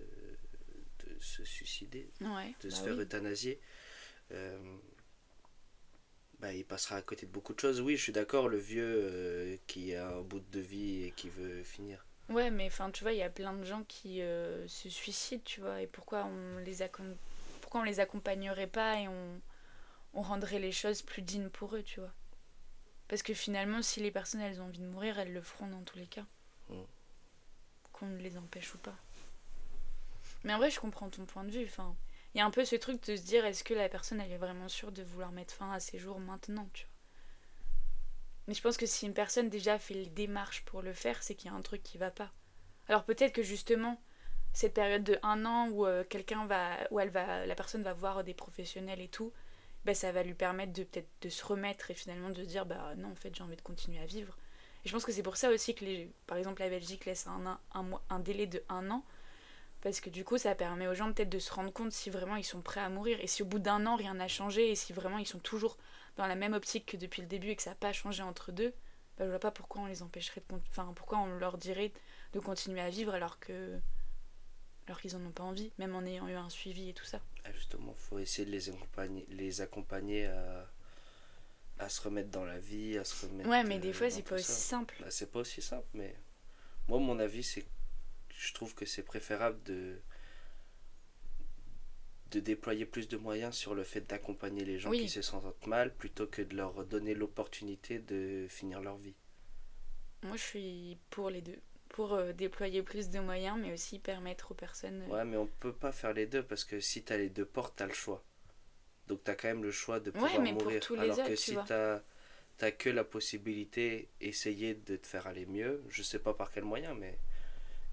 de 1.06 1.20
se 1.20 1.46
suicider, 1.46 2.10
de 2.20 2.26
bah 2.26 2.76
se 2.76 2.82
faire 2.82 3.00
euthanasier, 3.00 3.60
euh, 4.32 4.58
bah, 6.40 6.52
il 6.52 6.66
passera 6.66 6.96
à 6.96 7.04
côté 7.04 7.28
de 7.28 7.32
beaucoup 7.32 7.54
de 7.54 7.60
choses. 7.60 7.80
Oui, 7.80 7.96
je 7.96 8.02
suis 8.02 8.12
d'accord, 8.12 8.50
le 8.50 8.58
vieux 8.58 9.02
euh, 9.04 9.58
qui 9.68 9.94
a 9.94 10.16
un 10.16 10.22
bout 10.22 10.42
de 10.52 10.60
vie 10.60 11.04
et 11.04 11.12
qui 11.12 11.30
veut 11.30 11.62
finir. 11.62 12.04
Ouais, 12.28 12.50
mais 12.50 12.66
enfin, 12.66 12.90
tu 12.90 13.04
vois, 13.04 13.14
il 13.14 13.20
y 13.20 13.22
a 13.24 13.30
plein 13.30 13.54
de 13.54 13.66
gens 13.66 13.84
qui 13.84 14.18
se 14.18 14.90
suicident, 14.90 15.44
tu 15.46 15.62
vois, 15.62 15.80
et 15.80 15.86
pourquoi 15.86 16.26
on 16.26 16.58
les, 16.58 16.78
pourquoi 17.62 17.82
on 17.82 17.84
les 17.84 18.00
accompagnerait 18.00 18.66
pas 18.66 19.00
et 19.00 19.08
on 19.08 19.40
on 20.14 20.22
rendrait 20.22 20.60
les 20.60 20.72
choses 20.72 21.02
plus 21.02 21.22
dignes 21.22 21.50
pour 21.50 21.76
eux, 21.76 21.84
tu 21.84 22.00
vois. 22.00 22.14
Parce 23.08 23.24
que 23.24 23.34
finalement, 23.34 23.82
si 23.82 24.00
les 24.00 24.12
personnes 24.12 24.42
elles 24.42 24.62
ont 24.62 24.66
envie 24.66 24.80
de 24.80 24.88
mourir, 24.88 25.20
elles 25.20 25.34
le 25.34 25.42
feront 25.42 25.68
dans 25.68 25.82
tous 25.84 25.98
les 25.98 26.08
cas. 26.08 26.26
Mm. 26.70 26.76
Qu'on 27.92 28.08
ne 28.08 28.18
les 28.18 28.38
empêche 28.38 28.74
ou 28.74 28.78
pas. 28.78 28.96
Mais 30.44 30.54
en 30.54 30.58
vrai, 30.58 30.72
je 30.72 30.80
comprends 30.80 31.10
ton 31.10 31.26
point 31.26 31.44
de 31.44 31.52
vue. 31.52 31.66
Enfin, 31.66 31.96
il 32.34 32.40
y 32.40 32.42
a 32.42 32.46
un 32.46 32.52
peu 32.52 32.66
ce 32.66 32.76
truc 32.76 33.04
de 33.04 33.16
se 33.16 33.22
dire 33.22 33.46
est-ce 33.46 33.64
que 33.64 33.74
la 33.74 33.90
personne 33.90 34.20
elle 34.20 34.32
est 34.32 34.38
vraiment 34.38 34.68
sûre 34.68 34.92
de 34.92 35.04
vouloir 35.04 35.32
mettre 35.32 35.54
fin 35.54 35.72
à 35.72 35.80
ses 35.80 36.00
jours 36.00 36.20
maintenant, 36.20 36.68
tu 36.74 36.86
vois. 36.86 36.94
Mais 38.48 38.54
je 38.54 38.62
pense 38.62 38.76
que 38.76 38.86
si 38.86 39.06
une 39.06 39.14
personne 39.14 39.50
déjà 39.50 39.80
fait 39.80 39.94
les 39.94 40.08
démarches 40.08 40.66
pour 40.66 40.82
le 40.82 40.94
faire, 40.94 41.24
c'est 41.24 41.36
qu'il 41.36 41.50
y 41.50 41.54
a 41.54 41.58
un 41.58 41.62
truc 41.62 41.82
qui 41.82 41.98
va 41.98 42.12
pas. 42.12 42.32
Alors 42.90 43.06
peut-être 43.06 43.34
que 43.34 43.44
justement, 43.44 44.02
cette 44.52 44.74
période 44.74 45.04
de 45.04 45.18
un 45.24 45.46
an 45.46 45.70
où 45.70 45.86
euh, 45.86 46.04
quelqu'un 46.04 46.46
va, 46.46 46.78
où 46.92 47.00
elle 47.00 47.10
va, 47.10 47.46
la 47.46 47.56
personne 47.56 47.84
va 47.84 47.94
voir 47.94 48.24
des 48.24 48.34
professionnels 48.34 49.00
et 49.00 49.08
tout, 49.08 49.32
bah, 49.86 49.94
ça 49.94 50.12
va 50.12 50.24
lui 50.24 50.34
permettre 50.34 50.74
de 50.74 50.84
peut-être 50.84 51.10
de 51.22 51.30
se 51.30 51.46
remettre 51.46 51.92
et 51.92 51.94
finalement 51.94 52.30
de 52.30 52.44
dire 52.44 52.66
bah 52.66 52.94
non 52.98 53.12
en 53.12 53.16
fait 53.16 53.36
j'ai 53.36 53.44
envie 53.44 53.56
de 53.56 53.62
continuer 53.62 54.00
à 54.00 54.06
vivre. 54.06 54.38
Et 54.86 54.90
je 54.90 54.94
pense 54.94 55.06
que 55.06 55.12
c'est 55.12 55.24
pour 55.24 55.38
ça 55.38 55.50
aussi 55.50 55.76
que 55.76 55.86
les, 55.86 56.12
par 56.28 56.38
exemple 56.38 56.62
la 56.62 56.70
Belgique 56.70 57.06
laisse 57.06 57.28
un, 57.28 57.60
un, 57.74 57.86
un 58.10 58.20
délai 58.20 58.48
de 58.48 58.64
un 58.70 58.90
an 58.92 59.04
parce 59.82 60.00
que 60.00 60.10
du 60.10 60.24
coup 60.24 60.38
ça 60.38 60.56
permet 60.56 60.88
aux 60.88 60.94
gens 60.94 61.12
peut-être 61.12 61.30
de 61.30 61.40
se 61.40 61.54
rendre 61.54 61.72
compte 61.72 61.92
si 61.92 62.10
vraiment 62.10 62.38
ils 62.38 62.44
sont 62.44 62.62
prêts 62.62 62.80
à 62.80 62.90
mourir 62.90 63.20
et 63.22 63.28
si 63.28 63.44
au 63.44 63.46
bout 63.46 63.60
d'un 63.60 63.86
an 63.86 63.96
rien 63.96 64.14
n'a 64.14 64.28
changé 64.30 64.72
et 64.72 64.76
si 64.76 64.94
vraiment 64.94 65.18
ils 65.18 65.28
sont 65.28 65.40
toujours 65.40 65.78
dans 66.16 66.28
la 66.28 66.36
même 66.36 66.54
optique 66.54 66.86
que 66.86 66.98
depuis 66.98 67.22
le 67.22 67.28
début 67.28 67.50
et 67.50 67.56
que 67.56 67.64
ça 67.64 67.72
n'a 67.72 67.76
pas 67.76 67.92
changé 67.92 68.24
entre 68.24 68.52
deux, 68.52 68.74
bah, 69.18 69.26
je 69.26 69.30
vois 69.30 69.40
pas 69.40 69.52
pourquoi 69.52 69.82
on 69.82 69.86
les 69.88 70.02
empêcherait 70.02 70.42
de 70.50 70.56
enfin 70.70 70.94
pourquoi 70.96 71.20
on 71.20 71.38
leur 71.38 71.58
dirait 71.58 71.92
de 72.34 72.40
continuer 72.40 72.82
à 72.82 72.90
vivre 72.90 73.14
alors 73.14 73.40
que 73.40 73.80
alors 74.88 75.00
qu'ils 75.00 75.16
en 75.16 75.26
ont 75.26 75.32
pas 75.32 75.44
envie, 75.44 75.72
même 75.78 75.96
en 75.96 76.06
ayant 76.06 76.28
eu 76.28 76.34
un 76.34 76.50
suivi 76.50 76.90
et 76.90 76.94
tout 76.94 77.06
ça. 77.06 77.20
Ah, 77.46 77.52
justement, 77.52 77.94
faut 77.96 78.20
essayer 78.20 78.46
de 78.46 78.52
les 78.52 78.70
accompagner, 78.70 79.26
les 79.30 79.62
accompagner 79.62 80.26
à, 80.28 80.72
à 81.80 81.90
se 81.90 82.02
remettre 82.02 82.30
dans 82.30 82.46
la 82.46 82.60
vie, 82.60 82.98
à 82.98 83.04
se 83.04 83.26
remettre. 83.26 83.50
Ouais, 83.50 83.64
mais 83.64 83.80
des 83.80 83.94
fois, 83.94 84.10
c'est 84.10 84.22
pas 84.22 84.36
aussi 84.36 84.52
simple. 84.52 84.96
Bah, 85.00 85.12
c'est 85.12 85.32
pas 85.32 85.40
aussi 85.40 85.62
simple, 85.62 85.88
mais 85.94 86.16
moi, 86.88 87.00
mon 87.00 87.20
avis, 87.20 87.44
c'est 87.44 87.66
je 88.36 88.54
trouve 88.54 88.74
que 88.76 88.86
c'est 88.86 89.04
préférable 89.04 89.62
de 89.64 90.00
de 92.32 92.40
déployer 92.40 92.86
plus 92.86 93.08
de 93.08 93.16
moyens 93.16 93.56
sur 93.56 93.76
le 93.76 93.84
fait 93.84 94.02
d'accompagner 94.02 94.66
les 94.66 94.80
gens 94.80 94.90
qui 94.90 95.08
se 95.08 95.22
sentent 95.22 95.68
mal 95.68 95.94
plutôt 95.96 96.26
que 96.26 96.42
de 96.42 96.56
leur 96.56 96.84
donner 96.86 97.14
l'opportunité 97.14 98.00
de 98.00 98.48
finir 98.50 98.82
leur 98.82 98.98
vie. 98.98 99.14
Moi, 100.24 100.36
je 100.36 100.42
suis 100.42 100.98
pour 101.12 101.30
les 101.30 101.42
deux 101.42 101.60
pour 101.94 102.14
euh, 102.14 102.34
déployer 102.34 102.82
plus 102.82 103.10
de 103.12 103.20
moyens, 103.20 103.58
mais 103.62 103.72
aussi 103.72 104.00
permettre 104.00 104.52
aux 104.52 104.56
personnes. 104.56 105.04
Euh, 105.04 105.14
ouais, 105.14 105.26
mais 105.26 105.38
on 105.38 105.46
peut 105.46 105.72
pas 105.72 105.92
faire 105.92 106.12
les 106.12 106.26
deux 106.26 106.42
parce 106.44 106.66
que 106.66 106.80
si 106.80 107.04
tu 107.04 107.14
as 107.14 107.18
les 107.18 107.30
deux 107.30 107.46
portes, 107.46 107.76
tu 107.78 107.84
as 107.84 107.86
le 107.86 107.94
choix. 107.94 108.22
Donc 109.08 109.24
tu 109.24 109.30
as 109.30 109.36
quand 109.36 109.48
même 109.48 109.64
le 109.64 109.72
choix 109.72 110.00
de 110.00 110.10
pouvoir 110.10 110.42
mourir. 110.42 110.82
Pour 110.86 111.00
Alors 111.00 111.24
que 111.24 111.36
si 111.36 111.56
tu 111.68 111.74
as, 111.74 112.72
que 112.72 112.90
la 112.90 113.04
possibilité, 113.04 114.10
essayer 114.22 114.74
de 114.74 114.96
te 114.96 115.06
faire 115.06 115.28
aller 115.28 115.46
mieux, 115.46 115.84
je 115.90 116.02
sais 116.02 116.20
pas 116.20 116.34
par 116.34 116.52
quel 116.52 116.64
moyen, 116.64 116.96
mais 116.96 117.16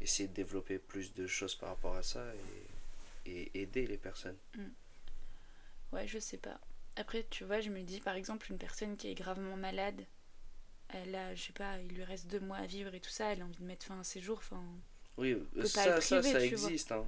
essayer 0.01 0.29
de 0.29 0.35
développer 0.35 0.79
plus 0.79 1.13
de 1.13 1.27
choses 1.27 1.55
par 1.55 1.69
rapport 1.69 1.95
à 1.95 2.03
ça 2.03 2.25
et, 3.27 3.31
et 3.31 3.61
aider 3.61 3.87
les 3.87 3.99
personnes. 3.99 4.39
Mm. 4.57 4.65
Ouais, 5.93 6.07
je 6.07 6.19
sais 6.19 6.39
pas. 6.39 6.59
Après, 6.97 7.27
tu 7.29 7.45
vois, 7.45 7.61
je 7.61 7.69
me 7.69 7.83
dis 7.83 8.01
par 8.01 8.15
exemple 8.15 8.51
une 8.51 8.59
personne 8.59 8.97
qui 8.97 9.09
est 9.09 9.15
gravement 9.15 9.57
malade 9.57 10.07
elle 10.95 11.15
a, 11.15 11.35
je 11.35 11.43
sais 11.43 11.53
pas, 11.53 11.79
il 11.79 11.95
lui 11.95 12.05
reste 12.05 12.27
deux 12.27 12.41
mois 12.41 12.59
à 12.59 12.67
vivre 12.67 12.95
et 12.95 13.01
tout 13.01 13.11
ça, 13.11 13.33
elle 13.33 13.43
a 13.43 13.45
envie 13.45 13.59
de 13.59 13.65
mettre 13.65 13.87
fin 13.87 14.01
à 14.01 14.05
ses 14.05 14.21
jours. 14.21 14.39
Enfin, 14.39 14.63
oui, 15.17 15.37
ça, 15.65 16.01
ça, 16.01 16.23
ça 16.23 16.45
existe. 16.45 16.93
Hein. 16.93 17.07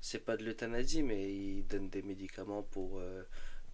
C'est 0.00 0.18
pas 0.18 0.36
de 0.36 0.44
l'euthanasie, 0.44 1.02
mais 1.02 1.32
ils 1.32 1.66
donnent 1.66 1.88
des 1.88 2.02
médicaments 2.02 2.62
pour 2.62 2.98
euh, 2.98 3.22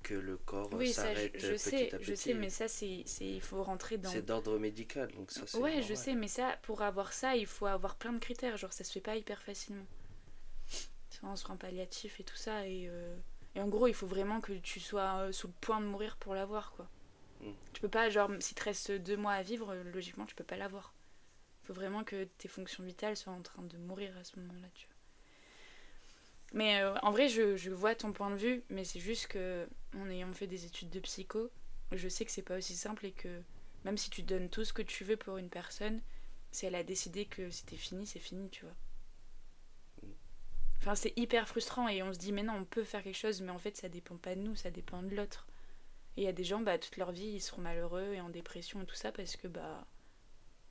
que 0.02 0.14
le 0.14 0.36
corps 0.36 0.72
oui, 0.74 0.92
s'arrête 0.92 1.32
je, 1.36 1.52
petit 1.52 1.58
sais, 1.58 1.94
à 1.94 1.98
petit. 1.98 2.10
Je 2.10 2.14
sais, 2.14 2.34
mais 2.34 2.50
ça, 2.50 2.68
c'est, 2.68 3.04
il 3.20 3.40
faut 3.40 3.62
rentrer 3.62 3.98
dans. 3.98 4.10
C'est 4.10 4.24
d'ordre 4.24 4.58
médical, 4.58 5.10
donc 5.12 5.30
ça, 5.30 5.42
c'est. 5.46 5.58
Ouais, 5.58 5.82
je 5.82 5.94
sais, 5.94 6.14
mais 6.14 6.28
ça, 6.28 6.58
pour 6.62 6.82
avoir 6.82 7.12
ça, 7.12 7.36
il 7.36 7.46
faut 7.46 7.66
avoir 7.66 7.96
plein 7.96 8.12
de 8.12 8.18
critères. 8.18 8.56
Genre, 8.56 8.72
ça 8.72 8.84
se 8.84 8.92
fait 8.92 9.00
pas 9.00 9.16
hyper 9.16 9.42
facilement. 9.42 9.86
On 11.22 11.36
se 11.36 11.46
rend 11.46 11.56
palliatif 11.56 12.18
et 12.20 12.24
tout 12.24 12.36
ça, 12.36 12.66
et, 12.66 12.86
euh, 12.88 13.14
et 13.54 13.60
en 13.60 13.68
gros, 13.68 13.88
il 13.88 13.94
faut 13.94 14.06
vraiment 14.06 14.40
que 14.40 14.52
tu 14.52 14.80
sois 14.80 15.16
euh, 15.16 15.32
sous 15.32 15.48
le 15.48 15.52
point 15.60 15.80
de 15.80 15.84
mourir 15.84 16.16
pour 16.16 16.34
l'avoir, 16.34 16.72
quoi. 16.72 16.88
Tu 17.72 17.80
peux 17.80 17.88
pas, 17.88 18.10
genre, 18.10 18.30
si 18.40 18.54
te 18.54 18.62
reste 18.62 18.90
deux 18.90 19.16
mois 19.16 19.32
à 19.32 19.42
vivre, 19.42 19.74
logiquement, 19.74 20.26
tu 20.26 20.34
peux 20.34 20.44
pas 20.44 20.56
l'avoir. 20.56 20.94
Il 21.62 21.66
faut 21.66 21.74
vraiment 21.74 22.04
que 22.04 22.24
tes 22.24 22.48
fonctions 22.48 22.84
vitales 22.84 23.16
soient 23.16 23.32
en 23.32 23.42
train 23.42 23.62
de 23.62 23.76
mourir 23.78 24.16
à 24.18 24.24
ce 24.24 24.38
moment-là, 24.38 24.68
tu 24.74 24.86
vois. 24.86 24.96
Mais 26.52 26.82
euh, 26.82 26.94
en 27.02 27.10
vrai, 27.12 27.28
je, 27.28 27.56
je, 27.56 27.70
vois 27.70 27.94
ton 27.94 28.12
point 28.12 28.30
de 28.30 28.36
vue, 28.36 28.62
mais 28.70 28.84
c'est 28.84 28.98
juste 28.98 29.28
que, 29.28 29.68
en 29.96 30.08
ayant 30.10 30.32
fait 30.32 30.48
des 30.48 30.64
études 30.64 30.90
de 30.90 31.00
psycho, 31.00 31.50
je 31.92 32.08
sais 32.08 32.24
que 32.24 32.32
c'est 32.32 32.42
pas 32.42 32.58
aussi 32.58 32.74
simple 32.74 33.06
et 33.06 33.12
que 33.12 33.42
même 33.84 33.96
si 33.96 34.10
tu 34.10 34.22
donnes 34.22 34.50
tout 34.50 34.64
ce 34.64 34.72
que 34.72 34.82
tu 34.82 35.04
veux 35.04 35.16
pour 35.16 35.36
une 35.36 35.48
personne, 35.48 36.00
si 36.52 36.66
elle 36.66 36.74
a 36.74 36.82
décidé 36.82 37.24
que 37.26 37.50
c'était 37.50 37.76
fini, 37.76 38.06
c'est 38.06 38.18
fini, 38.18 38.50
tu 38.50 38.64
vois. 38.64 38.74
Enfin, 40.78 40.94
c'est 40.94 41.12
hyper 41.16 41.46
frustrant 41.46 41.88
et 41.88 42.02
on 42.02 42.12
se 42.12 42.18
dit, 42.18 42.32
mais 42.32 42.42
non, 42.42 42.54
on 42.54 42.64
peut 42.64 42.84
faire 42.84 43.02
quelque 43.02 43.16
chose, 43.16 43.42
mais 43.42 43.50
en 43.50 43.58
fait, 43.58 43.76
ça 43.76 43.88
dépend 43.88 44.16
pas 44.16 44.34
de 44.34 44.40
nous, 44.40 44.56
ça 44.56 44.70
dépend 44.70 45.02
de 45.02 45.14
l'autre. 45.14 45.46
Et 46.16 46.22
il 46.22 46.24
y 46.24 46.28
a 46.28 46.32
des 46.32 46.44
gens, 46.44 46.60
bah, 46.60 46.78
toute 46.78 46.96
leur 46.96 47.12
vie, 47.12 47.26
ils 47.26 47.40
seront 47.40 47.62
malheureux 47.62 48.14
et 48.14 48.20
en 48.20 48.28
dépression 48.28 48.82
et 48.82 48.86
tout 48.86 48.94
ça 48.94 49.12
parce 49.12 49.36
que, 49.36 49.48
bah, 49.48 49.86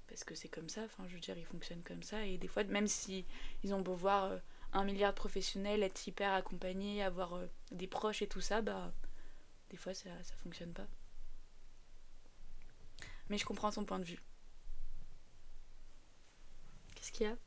parce 0.07 0.23
que 0.23 0.35
c'est 0.35 0.49
comme 0.49 0.69
ça, 0.69 0.83
enfin 0.85 1.05
je 1.07 1.13
veux 1.13 1.19
dire, 1.19 1.37
ils 1.37 1.45
fonctionnent 1.45 1.83
comme 1.83 2.03
ça, 2.03 2.25
et 2.25 2.37
des 2.37 2.47
fois, 2.47 2.63
même 2.65 2.87
si 2.87 3.25
ils 3.63 3.73
ont 3.73 3.81
beau 3.81 3.93
voir 3.93 4.25
euh, 4.25 4.37
un 4.73 4.83
milliard 4.83 5.11
de 5.13 5.17
professionnels, 5.17 5.83
être 5.83 6.07
hyper 6.07 6.33
accompagnés, 6.33 7.03
avoir 7.03 7.35
euh, 7.35 7.47
des 7.71 7.87
proches 7.87 8.21
et 8.21 8.27
tout 8.27 8.41
ça, 8.41 8.61
bah 8.61 8.91
des 9.69 9.77
fois 9.77 9.93
ça, 9.93 10.09
ça 10.23 10.35
fonctionne 10.37 10.73
pas. 10.73 10.87
Mais 13.29 13.37
je 13.37 13.45
comprends 13.45 13.71
ton 13.71 13.85
point 13.85 13.99
de 13.99 14.05
vue. 14.05 14.19
Qu'est-ce 16.95 17.11
qu'il 17.11 17.27
y 17.27 17.29
a? 17.29 17.37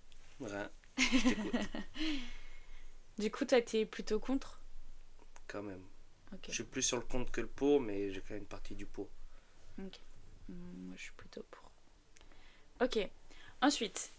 Je 0.99 1.29
t'écoute, 1.29 1.55
Du 3.19 3.31
coup, 3.31 3.45
toi, 3.45 3.61
t'es 3.61 3.85
plutôt 3.85 4.19
contre? 4.21 4.61
Quand 5.47 5.63
même. 5.63 5.83
Je 6.49 6.55
suis 6.55 6.65
plus 6.65 6.83
sur 6.83 6.97
le 6.99 7.03
contre 7.05 7.31
que 7.33 7.41
le 7.41 7.47
pour, 7.47 7.81
mais 7.81 8.11
j'ai 8.11 8.21
quand 8.21 8.31
même 8.35 8.43
une 8.43 8.47
partie 8.49 8.75
du 8.75 8.87
pour. 8.87 9.09
Ok. 9.79 9.99
Mm, 10.49 10.87
Moi, 10.87 10.95
je 10.97 11.03
suis 11.03 11.13
plutôt 11.17 11.45
pour. 11.51 11.71
Ok. 12.81 12.99
Ensuite, 13.63 14.13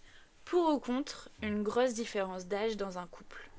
pour 0.45 0.73
ou 0.73 0.80
contre 0.80 1.30
une 1.41 1.63
grosse 1.63 1.93
différence 1.93 2.47
d'âge 2.47 2.78
dans 2.78 2.97
un 2.97 3.08
couple? 3.08 3.49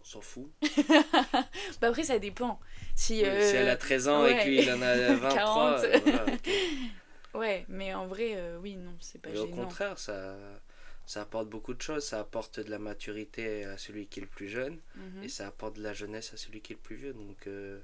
On 0.00 0.04
s'en 0.04 0.20
fout. 0.20 0.50
Bah 1.80 1.88
après, 1.88 2.04
ça 2.04 2.18
dépend. 2.18 2.58
Si, 2.94 3.24
euh, 3.24 3.52
elle 3.54 3.68
a 3.68 3.76
13 3.76 4.08
ans 4.08 4.26
et 4.26 4.34
ouais. 4.34 4.44
que 4.44 4.48
lui 4.48 4.58
il 4.62 4.70
en 4.70 4.82
a 4.82 5.14
23, 5.14 5.80
40. 5.80 5.84
euh, 5.84 5.98
voilà, 6.02 6.24
ok. 6.34 6.50
Ouais, 7.34 7.64
mais 7.68 7.94
en 7.94 8.06
vrai, 8.06 8.32
euh, 8.36 8.58
oui, 8.60 8.76
non, 8.76 8.94
c'est 9.00 9.20
pas 9.20 9.30
Mais 9.30 9.38
au 9.38 9.46
contraire, 9.48 9.98
ça, 9.98 10.36
ça 11.08 11.22
apporte 11.22 11.48
beaucoup 11.48 11.72
de 11.72 11.80
choses. 11.80 12.04
Ça 12.04 12.20
apporte 12.20 12.60
de 12.60 12.70
la 12.70 12.78
maturité 12.78 13.64
à 13.64 13.78
celui 13.78 14.06
qui 14.06 14.20
est 14.20 14.22
le 14.22 14.28
plus 14.28 14.48
jeune 14.48 14.78
Mhm. 14.94 15.24
et 15.24 15.28
ça 15.28 15.46
apporte 15.48 15.76
de 15.76 15.82
la 15.82 15.94
jeunesse 15.94 16.34
à 16.34 16.36
celui 16.36 16.60
qui 16.60 16.74
est 16.74 16.76
le 16.76 16.82
plus 16.82 16.96
vieux. 16.96 17.14
Donc, 17.14 17.46
euh, 17.46 17.80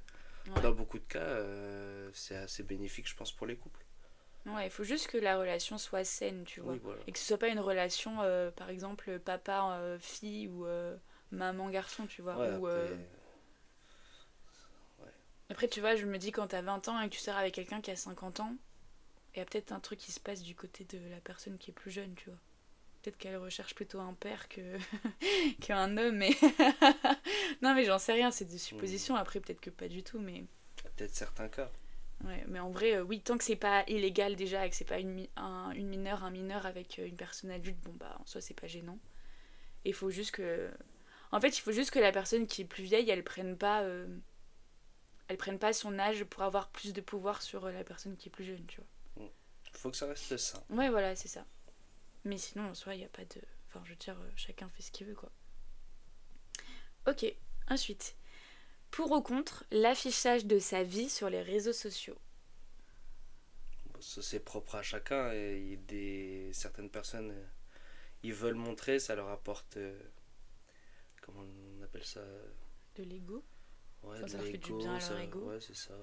Ouais. 0.54 0.60
dans 0.62 0.72
beaucoup 0.72 0.98
de 0.98 1.04
cas, 1.04 1.20
euh, 1.20 2.10
c'est 2.12 2.37
assez 2.37 2.62
bénéfique, 2.62 3.08
je 3.08 3.16
pense, 3.16 3.32
pour 3.32 3.46
les 3.46 3.56
couples. 3.56 3.80
Ouais, 4.44 4.66
il 4.66 4.70
faut 4.70 4.84
juste 4.84 5.06
que 5.10 5.16
la 5.16 5.38
relation 5.38 5.78
soit 5.78 6.04
saine, 6.04 6.44
tu 6.44 6.60
vois. 6.60 6.74
Oui, 6.74 6.80
voilà. 6.82 7.00
Et 7.06 7.12
que 7.12 7.18
ce 7.18 7.24
soit 7.24 7.38
pas 7.38 7.48
une 7.48 7.60
relation, 7.60 8.20
euh, 8.20 8.50
par 8.50 8.68
exemple, 8.68 9.18
papa-fille 9.20 10.48
ou 10.48 10.66
maman-garçon, 11.30 12.06
tu 12.06 12.20
vois. 12.20 12.37
Ouais, 12.37 12.56
ou, 12.56 12.66
après, 12.66 12.98
Après, 15.50 15.68
tu 15.68 15.80
vois, 15.80 15.94
je 15.96 16.04
me 16.06 16.18
dis 16.18 16.30
quand 16.32 16.48
t'as 16.48 16.62
20 16.62 16.88
ans 16.88 17.00
et 17.00 17.08
que 17.08 17.14
tu 17.14 17.20
sors 17.20 17.37
avec 17.37 17.54
quelqu'un 17.54 17.80
qui 17.80 17.90
a 17.90 17.96
50 17.96 18.40
ans, 18.40 18.54
il 19.34 19.38
y 19.38 19.42
a 19.42 19.44
peut-être 19.44 19.72
un 19.72 19.80
truc 19.80 19.98
qui 19.98 20.12
se 20.12 20.20
passe 20.20 20.42
du 20.42 20.54
côté 20.54 20.84
de 20.84 20.98
la 21.10 21.20
personne 21.20 21.58
qui 21.58 21.70
est 21.70 21.74
plus 21.74 21.90
jeune, 21.90 22.14
tu 22.14 22.30
vois. 22.30 22.38
Peut-être 23.04 23.18
qu'elle 23.18 23.36
recherche 23.36 23.74
plutôt 23.74 24.00
un 24.00 24.14
père 24.14 24.48
que 24.48 24.78
qu'un 25.60 25.96
homme, 25.98 26.16
mais... 26.16 26.30
non, 27.62 27.74
mais 27.74 27.84
j'en 27.84 27.98
sais 27.98 28.14
rien, 28.14 28.30
c'est 28.30 28.46
des 28.46 28.56
suppositions. 28.58 29.14
Après, 29.14 29.40
peut-être 29.40 29.60
que 29.60 29.68
pas 29.68 29.88
du 29.88 30.02
tout, 30.02 30.18
mais... 30.18 30.44
a 30.86 30.88
peut-être 30.88 31.14
certains 31.14 31.48
cas. 31.48 31.70
Ouais, 32.24 32.42
mais 32.48 32.60
en 32.60 32.70
vrai, 32.70 32.94
euh, 32.96 33.02
oui, 33.04 33.20
tant 33.20 33.36
que 33.36 33.44
c'est 33.44 33.56
pas 33.56 33.84
illégal 33.88 34.36
déjà 34.36 34.64
et 34.66 34.70
que 34.70 34.76
c'est 34.76 34.86
pas 34.86 35.00
une, 35.00 35.10
mi- 35.10 35.30
un- 35.36 35.72
une 35.72 35.88
mineure, 35.88 36.24
un 36.24 36.30
mineur 36.30 36.64
avec 36.64 36.98
euh, 36.98 37.06
une 37.06 37.16
personne 37.16 37.50
adulte, 37.50 37.78
bon 37.82 37.92
bah 37.92 38.16
en 38.20 38.24
soi 38.24 38.40
c'est 38.40 38.58
pas 38.58 38.68
gênant. 38.68 38.98
Il 39.84 39.92
faut 39.94 40.08
juste 40.10 40.30
que. 40.30 40.70
En 41.32 41.40
fait, 41.40 41.58
il 41.58 41.60
faut 41.60 41.72
juste 41.72 41.90
que 41.90 41.98
la 41.98 42.12
personne 42.12 42.46
qui 42.46 42.62
est 42.62 42.64
plus 42.64 42.84
vieille, 42.84 43.10
elle 43.10 43.24
prenne 43.24 43.58
pas. 43.58 43.82
euh, 43.82 44.06
Elle 45.28 45.36
prenne 45.36 45.58
pas 45.58 45.72
son 45.72 45.98
âge 45.98 46.24
pour 46.24 46.42
avoir 46.42 46.68
plus 46.68 46.92
de 46.94 47.00
pouvoir 47.00 47.42
sur 47.42 47.68
la 47.68 47.84
personne 47.84 48.16
qui 48.16 48.28
est 48.28 48.32
plus 48.32 48.44
jeune, 48.44 48.64
tu 48.66 48.80
vois. 48.80 49.28
Il 49.74 49.76
faut 49.78 49.90
que 49.90 49.96
ça 49.96 50.06
reste 50.06 50.36
ça. 50.36 50.62
Ouais, 50.70 50.88
voilà, 50.88 51.16
c'est 51.16 51.28
ça. 51.28 51.44
Mais 52.24 52.38
sinon, 52.38 52.70
en 52.70 52.74
soi, 52.74 52.94
il 52.94 52.98
n'y 52.98 53.04
a 53.04 53.08
pas 53.08 53.24
de. 53.24 53.40
Enfin, 53.68 53.80
je 53.84 53.90
veux 53.90 53.96
dire, 53.96 54.18
euh, 54.20 54.30
chacun 54.37 54.68
fait 54.70 54.82
ce 54.82 54.90
qu'il 54.90 55.06
veut, 55.06 55.14
quoi. 55.14 55.30
Ok, 57.06 57.24
ensuite. 57.70 58.14
Pour 58.90 59.12
ou 59.12 59.22
contre 59.22 59.64
l'affichage 59.72 60.46
de 60.46 60.58
sa 60.60 60.82
vie 60.84 61.10
sur 61.10 61.30
les 61.30 61.42
réseaux 61.42 61.72
sociaux? 61.74 62.18
Ça, 64.00 64.22
c'est 64.22 64.38
propre 64.40 64.76
à 64.76 64.82
chacun 64.82 65.32
et 65.32 65.76
des 65.88 66.50
certaines 66.52 66.90
personnes 66.90 67.30
euh, 67.32 67.44
ils 68.24 68.34
veulent 68.34 68.54
montrer 68.56 68.98
ça 69.00 69.14
leur 69.16 69.28
apporte 69.30 69.76
euh, 69.78 69.98
comment 71.20 71.44
on 71.80 71.82
appelle 71.82 72.04
ça? 72.04 72.20
De 72.96 73.04
l'ego 73.04 73.44
ouais, 74.02 74.22
Enfin, 74.22 74.26
de 74.26 74.32
ça 74.32 74.38
leur 74.38 74.46
fait 74.46 74.58
du 74.58 74.72
bien 74.74 74.94
à 74.96 75.00
leur 75.00 75.18
ça- 75.18 75.18
ego. 75.18 75.48
ouais 75.48 75.60
c'est 75.60 75.74
ça 75.74 75.94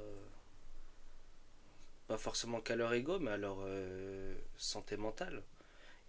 pas 2.08 2.18
forcément 2.18 2.62
qu'à 2.62 2.76
leur 2.76 2.94
ego 2.94 3.20
mais 3.20 3.32
à 3.32 3.38
leur 3.38 3.58
euh, 3.62 4.36
santé 4.58 4.98
mentale 4.98 5.42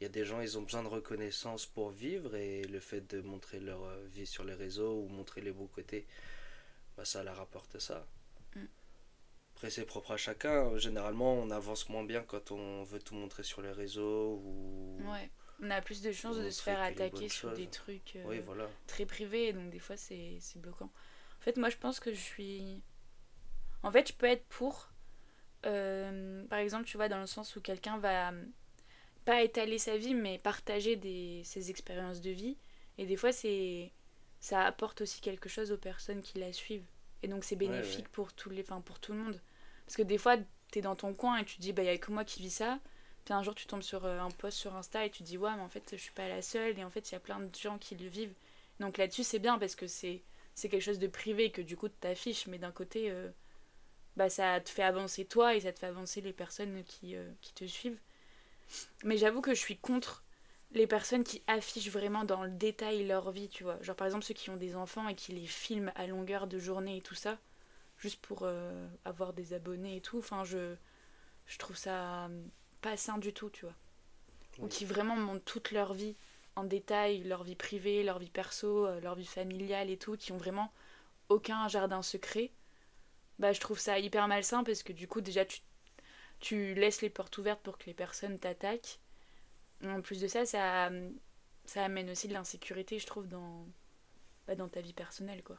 il 0.02 0.06
y 0.06 0.06
a 0.06 0.08
des 0.20 0.24
gens 0.24 0.40
ils 0.40 0.58
ont 0.58 0.62
besoin 0.62 0.82
de 0.82 0.88
reconnaissance 0.88 1.64
pour 1.64 1.90
vivre 1.90 2.34
et 2.34 2.62
le 2.64 2.80
fait 2.80 3.02
de 3.14 3.20
montrer 3.22 3.60
leur 3.60 3.84
euh, 3.84 4.04
vie 4.06 4.26
sur 4.26 4.42
les 4.42 4.54
réseaux 4.54 4.94
ou 5.02 5.06
montrer 5.08 5.40
les 5.40 5.52
beaux 5.52 5.68
côtés 5.68 6.06
bah, 6.96 7.04
ça 7.04 7.22
leur 7.22 7.38
apporte 7.40 7.78
ça 7.78 8.06
Mm. 8.56 8.64
après 9.54 9.70
c'est 9.70 9.86
propre 9.86 10.10
à 10.12 10.16
chacun 10.18 10.76
généralement 10.76 11.34
on 11.34 11.50
avance 11.50 11.88
moins 11.88 12.04
bien 12.04 12.22
quand 12.22 12.50
on 12.50 12.82
veut 12.82 12.98
tout 12.98 13.14
montrer 13.14 13.44
sur 13.44 13.62
les 13.62 13.70
réseaux 13.72 14.42
ou 14.44 14.98
Ouais. 15.10 15.30
On 15.62 15.70
a 15.70 15.80
plus 15.80 16.02
de 16.02 16.10
chances 16.10 16.36
de 16.38 16.50
se 16.50 16.60
faire 16.62 16.80
attaquer 16.82 17.28
sur 17.28 17.50
choses. 17.50 17.58
des 17.58 17.68
trucs 17.68 18.16
euh, 18.16 18.24
oui 18.26 18.40
voilà 18.40 18.68
très 18.88 19.06
privés, 19.06 19.48
et 19.48 19.52
donc 19.52 19.70
des 19.70 19.78
fois 19.78 19.96
c'est 19.96 20.38
bloquant. 20.56 20.90
En 21.38 21.42
fait, 21.44 21.56
moi 21.56 21.70
je 21.70 21.76
pense 21.76 22.00
que 22.00 22.12
je 22.12 22.20
suis. 22.20 22.82
En 23.84 23.92
fait, 23.92 24.08
je 24.08 24.12
peux 24.12 24.26
être 24.26 24.44
pour. 24.46 24.90
euh, 25.66 26.44
par 26.48 26.58
exemple, 26.58 26.84
tu 26.86 26.96
vois, 26.96 27.08
dans 27.08 27.20
le 27.20 27.26
sens 27.26 27.54
où 27.56 27.60
quelqu'un 27.60 27.98
va 27.98 28.32
pas 29.24 29.42
étaler 29.42 29.78
sa 29.78 29.96
vie, 29.96 30.14
mais 30.14 30.38
partager 30.38 30.96
des, 30.96 31.42
ses 31.44 31.70
expériences 31.70 32.20
de 32.20 32.30
vie. 32.30 32.56
Et 32.98 33.06
des 33.06 33.16
fois, 33.16 33.32
c'est 33.32 33.90
ça 34.40 34.62
apporte 34.62 35.02
aussi 35.02 35.20
quelque 35.20 35.48
chose 35.48 35.70
aux 35.70 35.76
personnes 35.76 36.20
qui 36.20 36.38
la 36.38 36.52
suivent. 36.52 36.86
Et 37.22 37.28
donc 37.28 37.44
c'est 37.44 37.56
bénéfique 37.56 38.06
ouais. 38.06 38.10
pour, 38.12 38.32
tous 38.32 38.50
les, 38.50 38.64
pour 38.64 38.98
tout 38.98 39.12
le 39.12 39.18
monde. 39.18 39.40
Parce 39.86 39.96
que 39.96 40.02
des 40.02 40.18
fois, 40.18 40.36
t'es 40.70 40.80
dans 40.80 40.96
ton 40.96 41.14
coin 41.14 41.38
et 41.38 41.44
tu 41.44 41.56
te 41.56 41.60
dis, 41.60 41.72
bah, 41.72 41.82
il 41.82 41.86
y 41.86 41.88
a 41.88 41.98
que 41.98 42.10
moi 42.10 42.24
qui 42.24 42.42
vis 42.42 42.50
ça. 42.50 42.80
Puis 43.24 43.32
un 43.32 43.42
jour, 43.42 43.54
tu 43.54 43.66
tombes 43.66 43.82
sur 43.82 44.04
euh, 44.04 44.18
un 44.18 44.30
post 44.30 44.58
sur 44.58 44.74
Insta 44.74 45.06
et 45.06 45.10
tu 45.10 45.22
te 45.22 45.28
dis, 45.28 45.38
ouais, 45.38 45.54
mais 45.54 45.62
en 45.62 45.68
fait, 45.68 45.84
je 45.92 46.02
suis 46.02 46.12
pas 46.12 46.28
la 46.28 46.42
seule. 46.42 46.76
Et 46.78 46.84
en 46.84 46.90
fait, 46.90 47.10
il 47.10 47.12
y 47.12 47.16
a 47.16 47.20
plein 47.20 47.38
de 47.38 47.54
gens 47.54 47.78
qui 47.78 47.94
le 47.94 48.08
vivent. 48.08 48.34
Donc 48.80 48.98
là-dessus, 48.98 49.22
c'est 49.22 49.38
bien 49.38 49.58
parce 49.58 49.76
que 49.76 49.86
c'est 49.86 50.22
c'est 50.54 50.68
quelque 50.68 50.82
chose 50.82 50.98
de 50.98 51.06
privé 51.06 51.50
que 51.50 51.62
du 51.62 51.76
coup, 51.76 51.88
tu 51.88 51.94
t'affiches. 52.00 52.46
Mais 52.48 52.58
d'un 52.58 52.72
côté, 52.72 53.10
euh, 53.10 53.30
bah, 54.16 54.28
ça 54.28 54.60
te 54.60 54.68
fait 54.68 54.82
avancer 54.82 55.24
toi 55.24 55.54
et 55.54 55.60
ça 55.60 55.72
te 55.72 55.78
fait 55.78 55.86
avancer 55.86 56.20
les 56.20 56.32
personnes 56.32 56.82
qui, 56.84 57.16
euh, 57.16 57.30
qui 57.40 57.54
te 57.54 57.64
suivent. 57.64 57.98
Mais 59.04 59.16
j'avoue 59.16 59.40
que 59.40 59.54
je 59.54 59.60
suis 59.60 59.76
contre 59.78 60.24
les 60.72 60.86
personnes 60.86 61.24
qui 61.24 61.42
affichent 61.46 61.90
vraiment 61.90 62.24
dans 62.24 62.44
le 62.44 62.50
détail 62.50 63.06
leur 63.06 63.30
vie, 63.30 63.48
tu 63.48 63.64
vois. 63.64 63.80
Genre 63.82 63.96
par 63.96 64.06
exemple 64.06 64.24
ceux 64.24 64.34
qui 64.34 64.50
ont 64.50 64.56
des 64.56 64.74
enfants 64.76 65.08
et 65.08 65.14
qui 65.14 65.32
les 65.32 65.46
filment 65.46 65.92
à 65.94 66.06
longueur 66.06 66.46
de 66.46 66.58
journée 66.58 66.98
et 66.98 67.02
tout 67.02 67.14
ça, 67.14 67.38
juste 67.98 68.20
pour 68.20 68.40
euh, 68.42 68.88
avoir 69.04 69.32
des 69.32 69.52
abonnés 69.52 69.96
et 69.96 70.00
tout. 70.00 70.18
Enfin, 70.18 70.44
je, 70.44 70.74
je 71.46 71.58
trouve 71.58 71.76
ça 71.76 72.26
euh, 72.26 72.44
pas 72.80 72.96
sain 72.96 73.18
du 73.18 73.32
tout, 73.32 73.50
tu 73.50 73.64
vois. 73.66 73.74
Ou 74.58 74.68
qui 74.68 74.84
vraiment 74.84 75.16
montrent 75.16 75.44
toute 75.44 75.70
leur 75.70 75.94
vie 75.94 76.14
en 76.56 76.64
détail, 76.64 77.22
leur 77.24 77.44
vie 77.44 77.54
privée, 77.56 78.02
leur 78.02 78.18
vie 78.18 78.30
perso, 78.30 78.86
euh, 78.86 79.00
leur 79.00 79.14
vie 79.14 79.26
familiale 79.26 79.90
et 79.90 79.96
tout, 79.96 80.16
qui 80.16 80.32
ont 80.32 80.36
vraiment 80.36 80.72
aucun 81.28 81.68
jardin 81.68 82.02
secret. 82.02 82.50
Bah, 83.38 83.52
je 83.52 83.60
trouve 83.60 83.78
ça 83.78 83.98
hyper 83.98 84.28
malsain 84.28 84.62
parce 84.64 84.82
que 84.82 84.92
du 84.92 85.08
coup, 85.08 85.20
déjà, 85.20 85.44
tu, 85.44 85.60
tu 86.42 86.74
laisses 86.74 87.02
les 87.02 87.10
portes 87.10 87.38
ouvertes 87.38 87.62
pour 87.62 87.78
que 87.78 87.86
les 87.86 87.94
personnes 87.94 88.38
t'attaquent. 88.40 89.00
En 89.84 90.02
plus 90.02 90.20
de 90.20 90.28
ça, 90.28 90.46
ça, 90.46 90.90
ça 91.66 91.84
amène 91.84 92.10
aussi 92.10 92.28
de 92.28 92.34
l'insécurité, 92.34 92.98
je 92.98 93.06
trouve, 93.06 93.28
dans, 93.28 93.66
bah, 94.48 94.56
dans 94.56 94.68
ta 94.68 94.80
vie 94.82 94.94
personnelle, 94.94 95.42
quoi. 95.44 95.58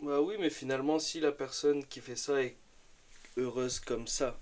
Bah 0.00 0.20
oui, 0.20 0.36
mais 0.38 0.50
finalement, 0.50 0.98
si 0.98 1.18
la 1.18 1.32
personne 1.32 1.86
qui 1.86 2.00
fait 2.02 2.14
ça 2.16 2.42
est 2.42 2.58
heureuse 3.38 3.80
comme 3.80 4.06
ça, 4.08 4.40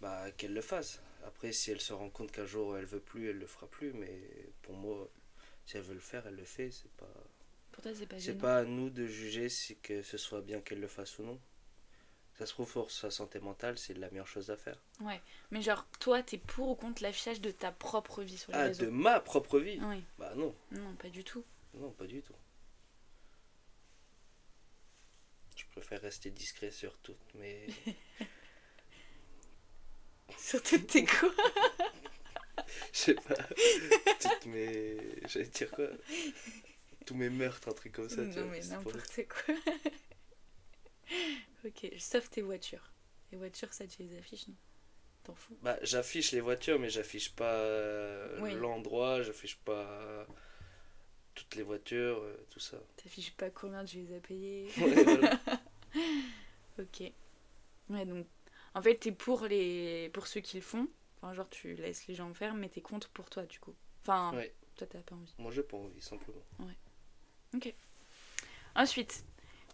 bah 0.00 0.30
qu'elle 0.32 0.54
le 0.54 0.60
fasse. 0.62 1.00
Après, 1.26 1.52
si 1.52 1.70
elle 1.70 1.80
se 1.80 1.92
rend 1.92 2.10
compte 2.10 2.32
qu'un 2.32 2.46
jour 2.46 2.76
elle 2.76 2.86
veut 2.86 3.00
plus, 3.00 3.30
elle 3.30 3.38
le 3.38 3.46
fera 3.46 3.66
plus. 3.68 3.92
Mais 3.92 4.20
pour 4.62 4.74
moi, 4.74 5.08
si 5.66 5.76
elle 5.76 5.82
veut 5.84 5.94
le 5.94 6.00
faire, 6.00 6.26
elle 6.26 6.36
le 6.36 6.44
fait. 6.44 6.70
C'est 6.70 6.92
pas, 6.92 7.12
Pour 7.72 7.82
toi, 7.82 7.92
c'est 7.94 8.06
pas 8.06 8.18
c'est 8.18 8.38
pas 8.38 8.58
à 8.58 8.64
nous 8.64 8.88
de 8.88 9.04
juger 9.06 9.48
si 9.48 9.76
que 9.78 10.02
ce 10.02 10.16
soit 10.16 10.42
bien 10.42 10.60
qu'elle 10.60 10.80
le 10.80 10.86
fasse 10.88 11.18
ou 11.18 11.24
non. 11.24 11.40
Ça 12.40 12.46
se 12.46 12.52
trouve 12.54 12.72
pour 12.72 12.90
sa 12.90 13.10
santé 13.10 13.38
mentale, 13.38 13.76
c'est 13.76 13.92
la 13.92 14.08
meilleure 14.08 14.26
chose 14.26 14.50
à 14.50 14.56
faire. 14.56 14.78
Ouais. 15.00 15.20
Mais 15.50 15.60
genre, 15.60 15.84
toi, 15.98 16.22
t'es 16.22 16.38
pour 16.38 16.70
ou 16.70 16.74
contre 16.74 17.02
l'affichage 17.02 17.42
de 17.42 17.50
ta 17.50 17.70
propre 17.70 18.22
vie 18.22 18.38
sur 18.38 18.50
les 18.52 18.58
Ah, 18.58 18.62
réseaux 18.64 18.86
de 18.86 18.90
ma 18.90 19.20
propre 19.20 19.58
vie? 19.58 19.78
Oui. 19.82 20.02
Bah 20.18 20.32
non, 20.36 20.54
Non, 20.70 20.94
pas 20.94 21.10
du 21.10 21.22
tout. 21.22 21.44
non, 21.74 21.90
pas 21.90 22.06
du 22.06 22.22
tout. 22.22 22.32
Je 25.54 25.64
préfère 25.72 26.00
rester 26.00 26.30
discret 26.30 26.70
sur 26.70 26.96
toutes 27.00 27.34
mes. 27.34 27.66
Surtout 30.38 30.78
tes 30.78 31.04
quoi? 31.04 31.28
Je 32.94 32.98
sais 32.98 33.14
pas. 33.16 33.34
Toutes 34.18 34.46
mes. 34.46 34.96
J'allais 35.28 35.44
dire 35.48 35.70
quoi? 35.72 35.88
Tous 37.04 37.14
mes 37.14 37.28
meurtres, 37.28 37.68
un 37.68 37.74
truc 37.74 37.92
comme 37.92 38.08
ça. 38.08 38.16
tu 38.16 38.22
Non, 38.22 38.32
vois, 38.32 38.44
mais 38.46 38.60
n'importe 38.60 39.20
quoi. 39.28 39.54
ok, 41.64 41.92
sauf 41.98 42.28
tes 42.30 42.42
voitures. 42.42 42.92
Les 43.32 43.38
voitures, 43.38 43.72
ça, 43.72 43.86
tu 43.86 44.02
les 44.02 44.18
affiches, 44.18 44.48
non? 44.48 44.54
T'en 45.24 45.34
fous? 45.34 45.56
Bah, 45.62 45.78
j'affiche 45.82 46.32
les 46.32 46.40
voitures, 46.40 46.78
mais 46.78 46.90
j'affiche 46.90 47.34
pas 47.34 47.52
euh, 47.54 48.40
Oui. 48.40 48.54
l'endroit, 48.54 49.22
j'affiche 49.22 49.58
pas 49.58 50.26
toutes 51.34 51.54
les 51.54 51.62
voitures, 51.62 52.18
euh, 52.22 52.36
tout 52.50 52.60
ça. 52.60 52.78
T'affiches 52.96 53.32
pas 53.36 53.50
combien 53.50 53.84
tu 53.84 53.98
les 53.98 54.12
as 54.14 54.18
Ouais, 54.82 55.04
voilà. 55.04 55.38
Ok. 56.78 57.12
Ouais, 57.90 58.06
donc, 58.06 58.26
En 58.74 58.82
fait, 58.82 58.96
t'es 58.96 59.12
pour, 59.12 59.46
les... 59.46 60.10
pour 60.12 60.26
ceux 60.26 60.40
qui 60.40 60.56
le 60.56 60.62
font. 60.62 60.88
Enfin, 61.22 61.34
genre, 61.34 61.48
tu 61.50 61.74
laisses 61.74 62.06
les 62.06 62.14
gens 62.14 62.32
faire, 62.34 62.54
mais 62.54 62.68
t'es 62.68 62.80
contre 62.80 63.08
pour 63.10 63.28
toi, 63.30 63.44
du 63.44 63.58
coup. 63.58 63.74
Enfin, 64.02 64.34
Ouais. 64.36 64.52
toi, 64.76 64.86
t'as 64.86 65.00
pas 65.00 65.14
envie. 65.14 65.34
Moi, 65.38 65.50
j'ai 65.52 65.62
pas 65.62 65.76
envie, 65.76 66.00
simplement. 66.00 66.42
Ensuite, 68.74 69.24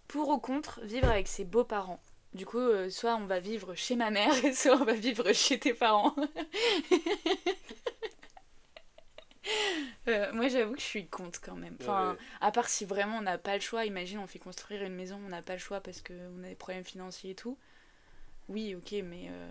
pour 0.08 0.28
ou 0.28 0.38
contre 0.38 0.80
vivre 0.82 1.08
avec 1.10 1.28
ses 1.28 1.44
beaux-parents. 1.44 2.00
Du 2.34 2.44
coup, 2.46 2.58
euh, 2.58 2.90
soit 2.90 3.16
on 3.16 3.26
va 3.26 3.40
vivre 3.40 3.74
chez 3.74 3.96
ma 3.96 4.10
mère, 4.10 4.32
soit 4.54 4.76
on 4.76 4.84
va 4.84 4.92
vivre 4.94 5.32
chez 5.32 5.58
tes 5.58 5.74
parents. 5.74 6.14
Euh, 10.08 10.32
moi, 10.32 10.48
j'avoue 10.48 10.74
que 10.74 10.80
je 10.80 10.84
suis 10.84 11.06
contre 11.08 11.40
quand 11.40 11.56
même. 11.56 11.76
Enfin, 11.80 12.12
Ouais. 12.12 12.18
à 12.40 12.50
part 12.52 12.68
si 12.68 12.84
vraiment 12.84 13.18
on 13.18 13.22
n'a 13.22 13.38
pas 13.38 13.54
le 13.54 13.60
choix, 13.60 13.84
imagine 13.84 14.18
on 14.18 14.26
fait 14.26 14.38
construire 14.38 14.82
une 14.82 14.94
maison, 14.94 15.20
on 15.24 15.28
n'a 15.28 15.42
pas 15.42 15.54
le 15.54 15.58
choix 15.58 15.80
parce 15.80 16.00
qu'on 16.00 16.42
a 16.44 16.48
des 16.48 16.54
problèmes 16.54 16.84
financiers 16.84 17.30
et 17.30 17.34
tout. 17.34 17.58
Oui, 18.48 18.74
ok, 18.74 18.92
mais 19.04 19.26
euh, 19.28 19.50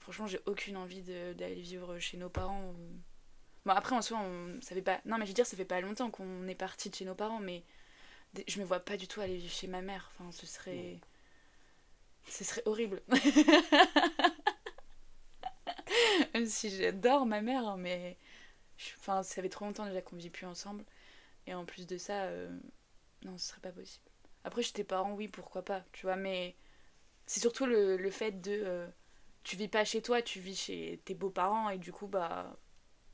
franchement, 0.00 0.26
j'ai 0.26 0.40
aucune 0.46 0.76
envie 0.76 1.02
d'aller 1.02 1.60
vivre 1.60 1.98
chez 1.98 2.16
nos 2.18 2.28
parents. 2.28 2.74
Bon, 3.64 3.72
après, 3.72 3.94
en 3.96 4.02
soi, 4.02 4.18
on, 4.18 4.60
ça 4.60 4.74
fait 4.74 4.82
pas. 4.82 5.00
Non, 5.06 5.16
mais 5.18 5.24
je 5.24 5.30
veux 5.30 5.34
dire, 5.34 5.46
ça 5.46 5.56
fait 5.56 5.64
pas 5.64 5.80
longtemps 5.80 6.10
qu'on 6.10 6.46
est 6.48 6.54
parti 6.54 6.90
de 6.90 6.94
chez 6.94 7.04
nos 7.06 7.14
parents, 7.14 7.40
mais 7.40 7.62
je 8.48 8.60
me 8.60 8.64
vois 8.64 8.80
pas 8.80 8.96
du 8.96 9.06
tout 9.08 9.20
aller 9.20 9.36
vivre 9.36 9.52
chez 9.52 9.66
ma 9.66 9.82
mère. 9.82 10.10
Enfin, 10.14 10.30
ce 10.32 10.46
serait. 10.46 10.98
Ce 12.28 12.44
serait 12.44 12.62
horrible. 12.66 13.02
Même 16.34 16.46
si 16.46 16.70
j'adore 16.70 17.26
ma 17.26 17.40
mère, 17.40 17.66
hein, 17.68 17.76
mais. 17.78 18.16
Enfin, 19.00 19.22
ça 19.22 19.42
fait 19.42 19.48
trop 19.48 19.64
longtemps 19.66 19.86
déjà 19.86 20.02
qu'on 20.02 20.16
vit 20.16 20.30
plus 20.30 20.46
ensemble. 20.46 20.84
Et 21.46 21.54
en 21.54 21.64
plus 21.66 21.86
de 21.86 21.98
ça, 21.98 22.24
euh, 22.24 22.48
non, 23.24 23.36
ce 23.38 23.48
serait 23.50 23.60
pas 23.62 23.72
possible. 23.72 24.04
Après, 24.44 24.62
chez 24.62 24.72
tes 24.72 24.84
parents, 24.84 25.12
oui, 25.14 25.28
pourquoi 25.28 25.64
pas, 25.64 25.84
tu 25.92 26.06
vois, 26.06 26.16
mais 26.16 26.56
c'est 27.26 27.40
surtout 27.40 27.64
le, 27.66 27.96
le 27.96 28.10
fait 28.10 28.32
de. 28.42 28.52
euh, 28.64 28.86
tu 29.44 29.56
vis 29.56 29.68
pas 29.68 29.84
chez 29.84 30.02
toi, 30.02 30.20
tu 30.22 30.40
vis 30.40 30.56
chez 30.56 31.00
tes 31.06 31.14
beaux-parents, 31.14 31.70
et 31.70 31.78
du 31.78 31.92
coup, 31.92 32.06
bah. 32.08 32.56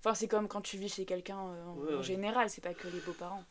Enfin, 0.01 0.15
c'est 0.15 0.29
comme 0.29 0.49
quand 0.49 0.61
tu 0.63 0.77
vis 0.79 0.95
chez 0.95 1.05
quelqu'un 1.07 1.39
euh, 1.41 1.65
en, 1.67 1.75
Ouais, 1.75 1.95
en 1.95 1.97
ouais. 1.97 2.03
général, 2.03 2.51
c'est 2.51 2.61
pas 2.63 2.75
que 2.75 2.89
les 2.89 3.01
beaux-parents. 3.01 3.45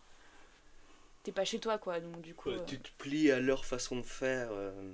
T'es 1.24 1.32
pas 1.32 1.46
chez 1.46 1.60
toi, 1.60 1.78
quoi, 1.78 2.00
donc 2.00 2.22
du 2.22 2.34
coup. 2.34 2.50
Ouais, 2.50 2.58
euh, 2.60 2.66
Tu 2.66 2.80
te 2.80 2.90
plies 2.98 3.30
à 3.32 3.40
leur 3.40 3.66
façon 3.66 3.98
de 3.98 4.02
faire. 4.04 4.50
euh, 4.52 4.94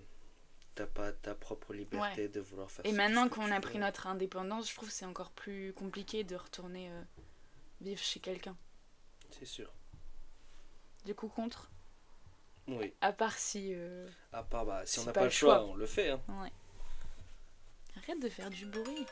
T'as 0.74 0.88
pas 0.88 1.14
ta 1.14 1.34
propre 1.36 1.74
liberté 1.74 2.28
de 2.28 2.42
vouloir 2.42 2.70
faire 2.70 2.86
Et 2.86 2.92
maintenant 2.92 3.30
qu'on 3.30 3.50
a 3.50 3.62
pris 3.62 3.78
notre 3.78 4.08
indépendance, 4.08 4.70
je 4.70 4.76
trouve 4.76 4.90
que 4.90 4.94
c'est 4.94 5.06
encore 5.06 5.32
plus 5.32 5.72
compliqué 5.74 6.26
de 6.26 6.36
retourner 6.36 6.90
euh, 6.92 7.02
vivre 7.80 8.02
chez 8.02 8.20
quelqu'un. 8.20 8.58
C'est 9.32 9.46
sûr. 9.46 9.72
Du 11.06 11.16
coup, 11.16 11.30
contre. 11.30 11.70
Oui. 12.68 12.94
À 13.00 13.14
part 13.14 13.38
si. 13.38 13.72
euh, 13.74 14.06
À 14.34 14.44
part, 14.44 14.66
bah, 14.66 14.82
si 14.86 15.00
on 15.00 15.06
n'a 15.06 15.14
pas 15.14 15.20
pas, 15.22 15.26
le 15.26 15.32
choix, 15.32 15.60
choix. 15.60 15.66
on 15.66 15.76
le 15.76 15.86
fait. 15.86 16.10
Hein. 16.10 16.20
Ouais. 16.42 16.52
Arrête 17.98 18.20
de 18.22 18.28
faire 18.30 18.50
du 18.50 18.66
bruit. 18.66 19.06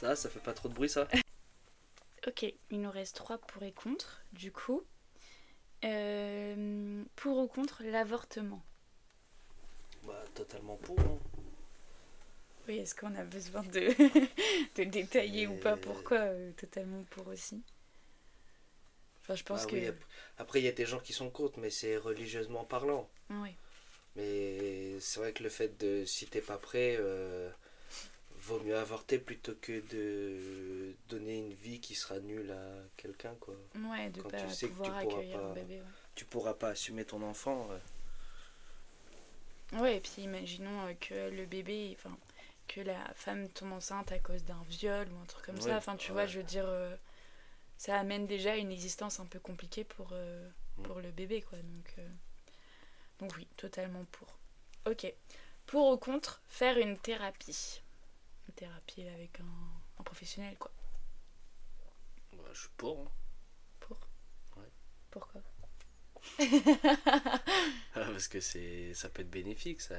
Ça, 0.00 0.16
ça 0.16 0.28
fait 0.30 0.40
pas 0.40 0.54
trop 0.54 0.68
de 0.68 0.74
bruit, 0.74 0.88
ça? 0.88 1.06
Ok, 2.26 2.44
il 2.70 2.80
nous 2.82 2.90
reste 2.90 3.16
trois 3.16 3.38
pour 3.38 3.62
et 3.62 3.72
contre. 3.72 4.22
Du 4.32 4.52
coup, 4.52 4.82
Euh, 5.84 7.04
pour 7.16 7.38
ou 7.38 7.46
contre 7.48 7.82
l'avortement 7.84 8.62
Bah, 10.06 10.24
totalement 10.34 10.76
pour. 10.76 10.98
hein. 11.00 11.18
Oui, 12.66 12.78
est-ce 12.78 12.94
qu'on 12.94 13.14
a 13.16 13.24
besoin 13.24 13.62
de, 13.64 13.88
de 14.76 14.84
détailler 14.84 15.46
ou 15.46 15.56
pas 15.56 15.76
pourquoi 15.76 16.18
euh, 16.18 16.52
Totalement 16.52 17.04
pour 17.10 17.26
aussi? 17.28 17.62
Enfin, 19.22 19.34
je 19.34 19.44
pense 19.44 19.64
Ah 19.64 19.66
que. 19.66 19.76
oui, 19.76 19.86
ap- 19.86 20.04
après, 20.38 20.60
il 20.60 20.64
y 20.64 20.68
a 20.68 20.72
des 20.72 20.86
gens 20.86 20.98
qui 20.98 21.12
sont 21.12 21.30
contre, 21.30 21.58
mais 21.60 21.70
c'est 21.70 21.96
religieusement 21.96 22.64
parlant. 22.64 23.08
Ouais. 23.30 23.56
Mais 24.16 24.98
c'est 25.00 25.20
vrai 25.20 25.32
que 25.32 25.42
le 25.42 25.48
fait 25.48 25.76
de, 25.78 26.04
si 26.04 26.26
t'es 26.26 26.40
pas 26.40 26.58
prêt, 26.58 26.96
euh, 26.98 27.50
vaut 28.40 28.60
mieux 28.60 28.76
avorter 28.76 29.18
plutôt 29.18 29.54
que 29.60 29.80
de 29.90 30.94
donner 31.08 31.38
une 31.38 31.52
vie 31.54 31.80
qui 31.80 31.94
sera 31.94 32.18
nulle 32.20 32.50
à 32.50 32.74
quelqu'un, 32.96 33.34
quoi. 33.40 33.54
Ouais, 33.74 34.10
de 34.10 34.22
Quand 34.22 34.30
pas 34.30 34.40
tu 34.42 34.50
sais 34.54 34.68
que 34.68 34.72
pouvoir 34.72 35.00
tu 35.00 35.06
pourras 35.06 35.16
accueillir 35.18 35.38
un 35.38 35.48
pas- 35.48 35.54
bébé. 35.54 35.74
ouais. 35.80 35.86
Tu 36.14 36.24
pourras 36.24 36.54
pas 36.54 36.68
assumer 36.68 37.04
ton 37.04 37.22
enfant. 37.22 37.68
ouais. 37.68 37.80
Ouais, 39.80 39.96
et 39.96 40.00
puis 40.00 40.22
imaginons 40.22 40.86
euh, 40.86 40.94
que 40.94 41.30
le 41.30 41.46
bébé, 41.46 41.96
enfin, 41.96 42.16
que 42.66 42.80
la 42.80 43.04
femme 43.14 43.48
tombe 43.50 43.72
enceinte 43.72 44.10
à 44.12 44.18
cause 44.18 44.44
d'un 44.44 44.60
viol 44.68 45.06
ou 45.12 45.22
un 45.22 45.26
truc 45.26 45.46
comme 45.46 45.60
ça. 45.60 45.76
Enfin, 45.76 45.96
tu 45.96 46.12
vois, 46.12 46.26
je 46.26 46.38
veux 46.38 46.44
dire, 46.44 46.64
euh, 46.66 46.94
ça 47.78 47.98
amène 47.98 48.26
déjà 48.26 48.56
une 48.56 48.72
existence 48.72 49.20
un 49.20 49.26
peu 49.26 49.38
compliquée 49.38 49.84
pour, 49.84 50.08
euh, 50.12 50.48
Mm. 50.78 50.82
pour 50.82 51.00
le 51.00 51.10
bébé, 51.10 51.42
quoi. 51.42 51.58
Donc, 51.58 51.94
donc 53.20 53.36
oui, 53.36 53.46
totalement 53.56 54.04
pour. 54.12 54.28
Ok. 54.86 55.12
Pour 55.66 55.88
ou 55.92 55.96
contre, 55.98 56.40
faire 56.48 56.78
une 56.78 56.98
thérapie. 56.98 57.80
Une 58.48 58.54
thérapie 58.54 59.02
avec 59.08 59.40
un, 59.40 59.44
un 59.98 60.02
professionnel, 60.02 60.56
quoi. 60.58 60.70
Bah, 62.32 62.44
je 62.52 62.60
suis 62.60 62.68
pour. 62.76 63.00
hein. 63.00 63.10
Pour. 63.80 63.98
Ouais. 64.56 64.70
Pourquoi? 65.10 65.40
Ah, 67.94 68.04
Parce 68.12 68.28
que 68.28 68.40
c'est, 68.40 68.94
ça 68.94 69.08
peut 69.08 69.22
être 69.22 69.30
bénéfique, 69.30 69.80
ça, 69.80 69.96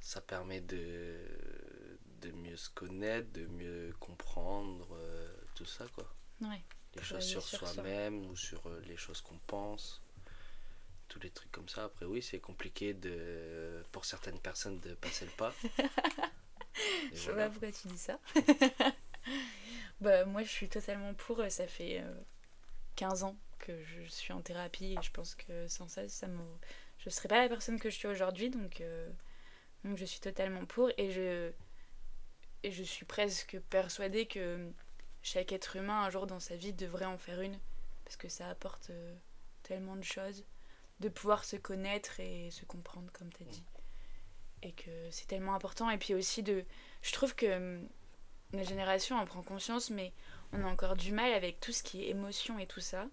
ça 0.00 0.20
permet 0.20 0.60
de, 0.60 1.18
de 2.20 2.30
mieux 2.32 2.56
se 2.56 2.70
connaître, 2.70 3.30
de 3.32 3.46
mieux 3.46 3.94
comprendre 4.00 4.88
euh, 4.94 5.34
tout 5.54 5.66
ça, 5.66 5.86
quoi. 5.94 6.12
Ouais. 6.40 6.62
Les 6.96 7.02
choses 7.02 7.24
sur, 7.24 7.42
sur 7.42 7.58
soi. 7.60 7.68
soi-même 7.68 8.24
ou 8.26 8.36
sur 8.36 8.66
euh, 8.68 8.80
les 8.86 8.96
choses 8.96 9.20
qu'on 9.20 9.38
pense, 9.46 10.00
tous 11.08 11.20
les 11.20 11.30
trucs 11.30 11.50
comme 11.52 11.68
ça. 11.68 11.84
Après, 11.84 12.06
oui, 12.06 12.22
c'est 12.22 12.40
compliqué 12.40 12.94
de, 12.94 13.82
pour 13.92 14.04
certaines 14.04 14.40
personnes 14.40 14.80
de 14.80 14.94
passer 14.94 15.24
le 15.26 15.32
pas. 15.32 15.52
Je 17.12 17.16
sais 17.16 17.24
voilà. 17.32 17.44
pas 17.44 17.50
pourquoi 17.50 17.72
tu 17.72 17.88
dis 17.88 17.98
ça. 17.98 18.18
bah, 20.00 20.24
moi, 20.24 20.42
je 20.42 20.48
suis 20.48 20.68
totalement 20.68 21.14
pour. 21.14 21.42
Ça 21.48 21.66
fait 21.66 22.00
euh, 22.00 22.20
15 22.96 23.24
ans 23.24 23.36
que 23.58 23.82
je 23.82 24.02
suis 24.02 24.32
en 24.32 24.42
thérapie 24.42 24.94
et 24.98 25.02
je 25.02 25.10
pense 25.10 25.34
que 25.34 25.66
sans 25.68 25.88
ça, 25.88 26.08
ça 26.08 26.26
me... 26.26 26.42
je 26.98 27.08
serais 27.08 27.28
pas 27.28 27.40
la 27.40 27.48
personne 27.48 27.78
que 27.78 27.90
je 27.90 27.96
suis 27.96 28.08
aujourd'hui. 28.08 28.50
Donc, 28.50 28.80
euh, 28.80 29.08
donc, 29.84 29.96
je 29.96 30.04
suis 30.04 30.20
totalement 30.20 30.64
pour. 30.66 30.90
Et 30.98 31.10
je, 31.10 31.52
et 32.62 32.70
je 32.70 32.82
suis 32.82 33.04
presque 33.04 33.58
persuadée 33.70 34.26
que 34.26 34.70
chaque 35.22 35.52
être 35.52 35.76
humain, 35.76 36.02
un 36.02 36.10
jour 36.10 36.26
dans 36.26 36.40
sa 36.40 36.56
vie, 36.56 36.72
devrait 36.72 37.04
en 37.04 37.18
faire 37.18 37.40
une. 37.40 37.58
Parce 38.04 38.16
que 38.16 38.28
ça 38.28 38.48
apporte 38.48 38.90
euh, 38.90 39.14
tellement 39.62 39.96
de 39.96 40.04
choses. 40.04 40.44
De 41.00 41.08
pouvoir 41.08 41.44
se 41.44 41.56
connaître 41.56 42.20
et 42.20 42.50
se 42.50 42.64
comprendre, 42.64 43.10
comme 43.12 43.32
tu 43.32 43.42
as 43.42 43.46
dit. 43.46 43.64
Et 44.64 44.72
que 44.72 44.90
c'est 45.10 45.26
tellement 45.26 45.54
important. 45.54 45.88
Et 45.90 45.98
puis 45.98 46.14
aussi 46.14 46.42
de 46.42 46.64
je 47.02 47.12
trouve 47.12 47.34
que 47.34 47.56
hum, 47.56 47.88
la 48.52 48.64
génération 48.64 49.16
en 49.16 49.24
prend 49.24 49.42
conscience, 49.42 49.90
mais 49.90 50.12
on 50.52 50.64
a 50.64 50.68
encore 50.68 50.96
du 50.96 51.12
mal 51.12 51.32
avec 51.32 51.60
tout 51.60 51.72
ce 51.72 51.82
qui 51.82 52.04
est 52.04 52.08
émotion 52.08 52.58
et 52.58 52.66
tout 52.66 52.80
ça. 52.80 53.06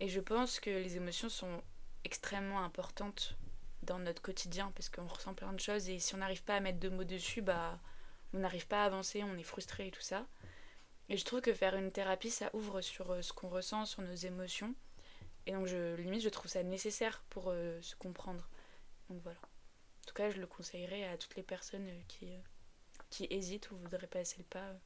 Et 0.00 0.08
je 0.08 0.20
pense 0.20 0.60
que 0.60 0.70
les 0.70 0.96
émotions 0.96 1.28
sont 1.28 1.62
extrêmement 2.04 2.64
importantes 2.64 3.36
dans 3.82 3.98
notre 3.98 4.22
quotidien 4.22 4.72
parce 4.74 4.88
qu'on 4.88 5.06
ressent 5.06 5.34
plein 5.34 5.52
de 5.52 5.60
choses 5.60 5.88
et 5.88 5.98
si 5.98 6.14
on 6.14 6.18
n'arrive 6.18 6.42
pas 6.42 6.56
à 6.56 6.60
mettre 6.60 6.78
de 6.78 6.88
mots 6.88 7.04
dessus, 7.04 7.42
bah 7.42 7.78
on 8.32 8.38
n'arrive 8.38 8.66
pas 8.66 8.82
à 8.82 8.86
avancer, 8.86 9.22
on 9.24 9.36
est 9.36 9.42
frustré 9.42 9.88
et 9.88 9.90
tout 9.90 10.00
ça. 10.00 10.26
Et 11.08 11.16
je 11.16 11.24
trouve 11.24 11.40
que 11.40 11.52
faire 11.52 11.74
une 11.74 11.90
thérapie, 11.90 12.30
ça 12.30 12.50
ouvre 12.52 12.80
sur 12.80 13.10
euh, 13.10 13.22
ce 13.22 13.32
qu'on 13.32 13.48
ressent, 13.48 13.84
sur 13.84 14.02
nos 14.02 14.14
émotions. 14.14 14.74
Et 15.46 15.52
donc, 15.52 15.66
je, 15.66 15.96
limite, 15.96 16.22
je 16.22 16.28
trouve 16.28 16.48
ça 16.48 16.62
nécessaire 16.62 17.24
pour 17.30 17.46
euh, 17.48 17.80
se 17.82 17.96
comprendre. 17.96 18.48
Donc 19.08 19.20
voilà. 19.24 19.40
Tout 20.10 20.16
cas, 20.16 20.30
je 20.30 20.40
le 20.40 20.46
conseillerais 20.48 21.04
à 21.04 21.16
toutes 21.16 21.36
les 21.36 21.44
personnes 21.44 21.86
euh, 21.86 22.00
qui, 22.08 22.26
euh, 22.26 22.38
qui 23.10 23.28
hésitent 23.30 23.70
ou 23.70 23.76
voudraient 23.76 24.08
passer 24.08 24.38
le 24.38 24.44
pas. 24.44 24.58
euh, 24.58 24.78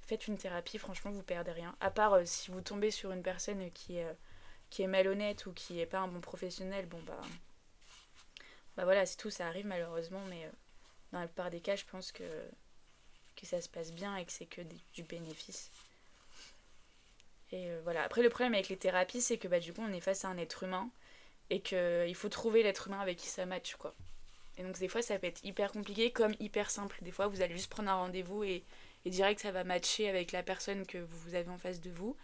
Faites 0.00 0.26
une 0.26 0.38
thérapie, 0.38 0.78
franchement, 0.78 1.10
vous 1.10 1.22
perdez 1.22 1.52
rien. 1.52 1.76
À 1.80 1.90
part 1.90 2.26
si 2.26 2.50
vous 2.50 2.62
tombez 2.62 2.90
sur 2.90 3.12
une 3.12 3.22
personne 3.22 3.70
qui 3.72 3.98
est, 3.98 4.86
malhonnête 4.86 5.44
ou 5.44 5.52
qui 5.52 5.74
n'est 5.74 5.84
pas 5.84 5.98
un 5.98 6.08
bon 6.08 6.22
professionnel, 6.22 6.86
bon 6.86 6.98
bah. 7.02 7.20
Bah 8.78 8.84
voilà, 8.84 9.04
c'est 9.04 9.18
tout, 9.18 9.28
ça 9.28 9.46
arrive 9.46 9.66
malheureusement, 9.66 10.24
mais 10.30 10.50
dans 11.12 11.20
la 11.20 11.26
plupart 11.26 11.50
des 11.50 11.60
cas, 11.60 11.76
je 11.76 11.84
pense 11.84 12.10
que, 12.10 12.24
que 13.36 13.44
ça 13.44 13.60
se 13.60 13.68
passe 13.68 13.92
bien 13.92 14.16
et 14.16 14.24
que 14.24 14.32
c'est 14.32 14.46
que 14.46 14.62
du 14.94 15.02
bénéfice. 15.02 15.70
Et 17.52 17.68
voilà. 17.82 18.02
Après, 18.02 18.22
le 18.22 18.30
problème 18.30 18.54
avec 18.54 18.70
les 18.70 18.78
thérapies, 18.78 19.20
c'est 19.20 19.36
que 19.36 19.46
bah, 19.48 19.60
du 19.60 19.74
coup, 19.74 19.82
on 19.82 19.92
est 19.92 20.00
face 20.00 20.24
à 20.24 20.28
un 20.28 20.38
être 20.38 20.62
humain 20.62 20.90
et 21.50 21.60
qu'il 21.60 22.14
faut 22.14 22.30
trouver 22.30 22.62
l'être 22.62 22.88
humain 22.88 23.00
avec 23.00 23.18
qui 23.18 23.28
ça 23.28 23.44
match, 23.44 23.74
quoi. 23.76 23.94
Et 24.56 24.62
donc, 24.62 24.78
des 24.78 24.88
fois, 24.88 25.02
ça 25.02 25.18
peut 25.18 25.26
être 25.26 25.44
hyper 25.44 25.72
compliqué 25.72 26.12
comme 26.12 26.34
hyper 26.40 26.70
simple. 26.70 26.98
Des 27.02 27.10
fois, 27.10 27.26
vous 27.26 27.42
allez 27.42 27.54
juste 27.54 27.70
prendre 27.70 27.90
un 27.90 27.96
rendez-vous 27.96 28.44
et, 28.44 28.64
et 29.04 29.10
direct, 29.10 29.40
ça 29.40 29.50
va 29.50 29.64
matcher 29.64 30.08
avec 30.08 30.32
la 30.32 30.42
personne 30.42 30.86
que 30.86 30.98
vous 30.98 31.34
avez 31.34 31.48
en 31.48 31.58
face 31.58 31.80
de 31.80 31.90
vous. 31.90 32.16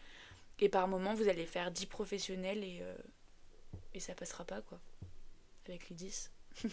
Et 0.61 0.69
par 0.69 0.87
moment, 0.89 1.15
vous 1.15 1.29
allez 1.29 1.47
faire 1.47 1.71
10 1.71 1.87
professionnels 1.87 2.63
et, 2.63 2.79
euh, 2.83 2.95
et 3.95 4.01
ça 4.01 4.15
passera 4.15 4.45
pas, 4.45 4.61
quoi. 4.63 4.79
Avec 5.69 5.89
les 5.89 5.97
10. 5.97 6.31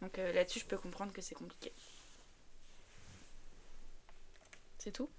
donc 0.00 0.18
euh, 0.18 0.32
là-dessus, 0.32 0.60
je 0.60 0.66
peux 0.66 0.78
comprendre 0.78 1.12
que 1.12 1.20
c'est 1.20 1.34
compliqué. 1.34 1.72
C'est 4.78 4.92
tout? 4.92 5.10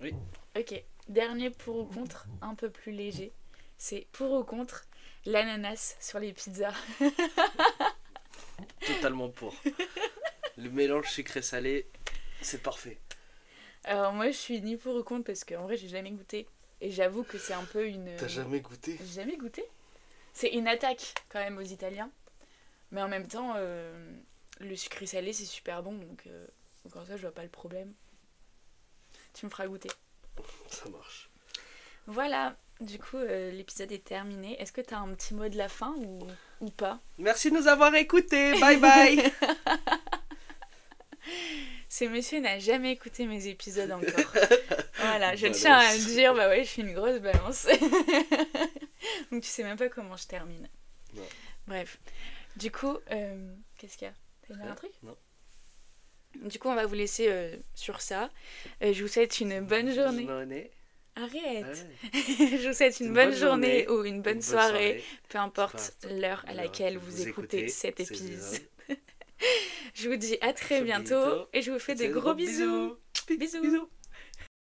Oui. 0.00 0.14
Ok. 0.56 0.82
Dernier 1.08 1.50
pour 1.50 1.78
ou 1.78 1.84
contre, 1.84 2.26
un 2.40 2.54
peu 2.54 2.70
plus 2.70 2.92
léger. 2.92 3.32
C'est 3.78 4.06
pour 4.12 4.32
ou 4.32 4.44
contre 4.44 4.84
l'ananas 5.24 5.96
sur 6.00 6.18
les 6.18 6.32
pizzas. 6.32 6.74
Totalement 8.86 9.28
pour. 9.28 9.54
Le 10.56 10.70
mélange 10.70 11.10
sucré-salé, 11.10 11.86
c'est 12.40 12.62
parfait. 12.62 12.98
Alors 13.84 14.12
moi, 14.12 14.26
je 14.30 14.36
suis 14.36 14.60
ni 14.60 14.76
pour 14.76 14.96
ou 14.96 15.02
contre 15.02 15.24
parce 15.24 15.44
qu'en 15.44 15.62
vrai, 15.62 15.76
j'ai 15.76 15.88
jamais 15.88 16.10
goûté. 16.10 16.46
Et 16.80 16.90
j'avoue 16.90 17.22
que 17.22 17.38
c'est 17.38 17.54
un 17.54 17.64
peu 17.64 17.86
une... 17.86 18.14
T'as 18.16 18.28
jamais 18.28 18.60
goûté? 18.60 18.98
J'ai 19.00 19.22
jamais 19.22 19.36
goûté. 19.36 19.64
C'est 20.32 20.50
une 20.50 20.68
attaque 20.68 21.14
quand 21.28 21.38
même 21.38 21.56
aux 21.56 21.62
Italiens. 21.62 22.10
Mais 22.90 23.02
en 23.02 23.08
même 23.08 23.26
temps, 23.26 23.54
euh, 23.56 24.12
le 24.60 24.76
sucré 24.76 25.06
salé, 25.06 25.32
c'est 25.32 25.44
super 25.44 25.82
bon. 25.82 25.94
Donc, 25.94 26.26
euh, 26.26 26.46
donc 26.84 26.96
en 26.96 27.04
ça, 27.04 27.16
je 27.16 27.22
vois 27.22 27.32
pas 27.32 27.42
le 27.42 27.48
problème. 27.48 27.92
Tu 29.34 29.46
me 29.46 29.50
feras 29.50 29.66
goûter. 29.66 29.90
Ça 30.68 30.88
marche. 30.88 31.30
Voilà, 32.06 32.56
du 32.80 32.98
coup, 32.98 33.16
euh, 33.16 33.50
l'épisode 33.50 33.90
est 33.92 34.04
terminé. 34.04 34.60
Est-ce 34.60 34.72
que 34.72 34.80
tu 34.80 34.92
as 34.94 34.98
un 34.98 35.14
petit 35.14 35.34
mot 35.34 35.48
de 35.48 35.56
la 35.56 35.68
fin 35.68 35.94
ou, 35.98 36.26
ou 36.60 36.70
pas? 36.70 37.00
Merci 37.18 37.50
de 37.50 37.56
nous 37.56 37.68
avoir 37.68 37.94
écoutés. 37.94 38.58
Bye 38.60 38.78
bye. 38.78 39.22
Ce 41.88 42.04
monsieur 42.04 42.40
n'a 42.40 42.58
jamais 42.58 42.92
écouté 42.92 43.26
mes 43.26 43.46
épisodes 43.46 43.90
encore. 43.90 44.32
voilà, 44.98 45.34
je 45.34 45.42
Balance. 45.42 45.60
tiens 45.60 45.78
à 45.78 45.94
le 45.94 46.04
dire. 46.04 46.34
Bah 46.34 46.48
ouais, 46.48 46.64
je 46.64 46.68
suis 46.68 46.82
une 46.82 46.92
grosse 46.92 47.20
balance. 47.20 47.66
Donc 49.32 49.42
tu 49.42 49.48
sais 49.48 49.62
même 49.62 49.78
pas 49.78 49.88
comment 49.88 50.16
je 50.16 50.26
termine. 50.26 50.68
Non. 51.14 51.22
Bref. 51.66 51.98
Du 52.56 52.70
coup, 52.70 52.98
euh, 53.10 53.54
qu'est-ce 53.78 53.96
qu'il 53.96 54.08
y 54.08 54.10
a? 54.10 54.14
T'as 54.46 54.54
dit 54.54 54.68
un 54.68 54.74
truc? 54.74 54.92
Non. 55.02 55.16
Du 56.42 56.58
coup, 56.58 56.68
on 56.68 56.74
va 56.74 56.84
vous 56.84 56.94
laisser 56.94 57.28
euh, 57.28 57.56
sur 57.74 58.02
ça. 58.02 58.30
Je 58.82 59.00
vous 59.00 59.08
souhaite 59.08 59.40
une 59.40 59.60
bonne 59.60 59.90
journée. 59.94 60.26
Journée. 60.26 60.70
Arrête 61.16 61.88
Ouais. 62.12 62.12
Je 62.12 62.68
vous 62.68 62.74
souhaite 62.74 63.00
une, 63.00 63.06
Une 63.06 63.12
bonne, 63.14 63.30
bonne 63.30 63.38
journée, 63.38 63.84
journée 63.84 63.88
ou 63.88 64.04
une 64.04 64.20
bonne, 64.22 64.42
soirée, 64.42 65.02
peu 65.28 65.38
importe 65.38 65.96
l'heure 66.10 66.44
à 66.46 66.52
laquelle 66.52 66.94
que 66.94 66.98
vous, 67.00 67.10
vous 67.10 67.28
écoutez, 67.28 67.68
cet 67.68 68.00
épisode. 68.00 68.60
je 69.94 70.08
vous 70.08 70.16
dis 70.16 70.36
à 70.42 70.52
très 70.52 70.82
bientôt, 70.82 71.14
bientôt. 71.14 71.48
et 71.54 71.62
je 71.62 71.72
vous 71.72 71.78
fais 71.78 71.94
des 71.94 72.08
gros 72.08 72.34
bisous. 72.34 72.98
bisous. 73.28 73.38
Bisous. 73.38 73.62
bisous. 73.62 73.88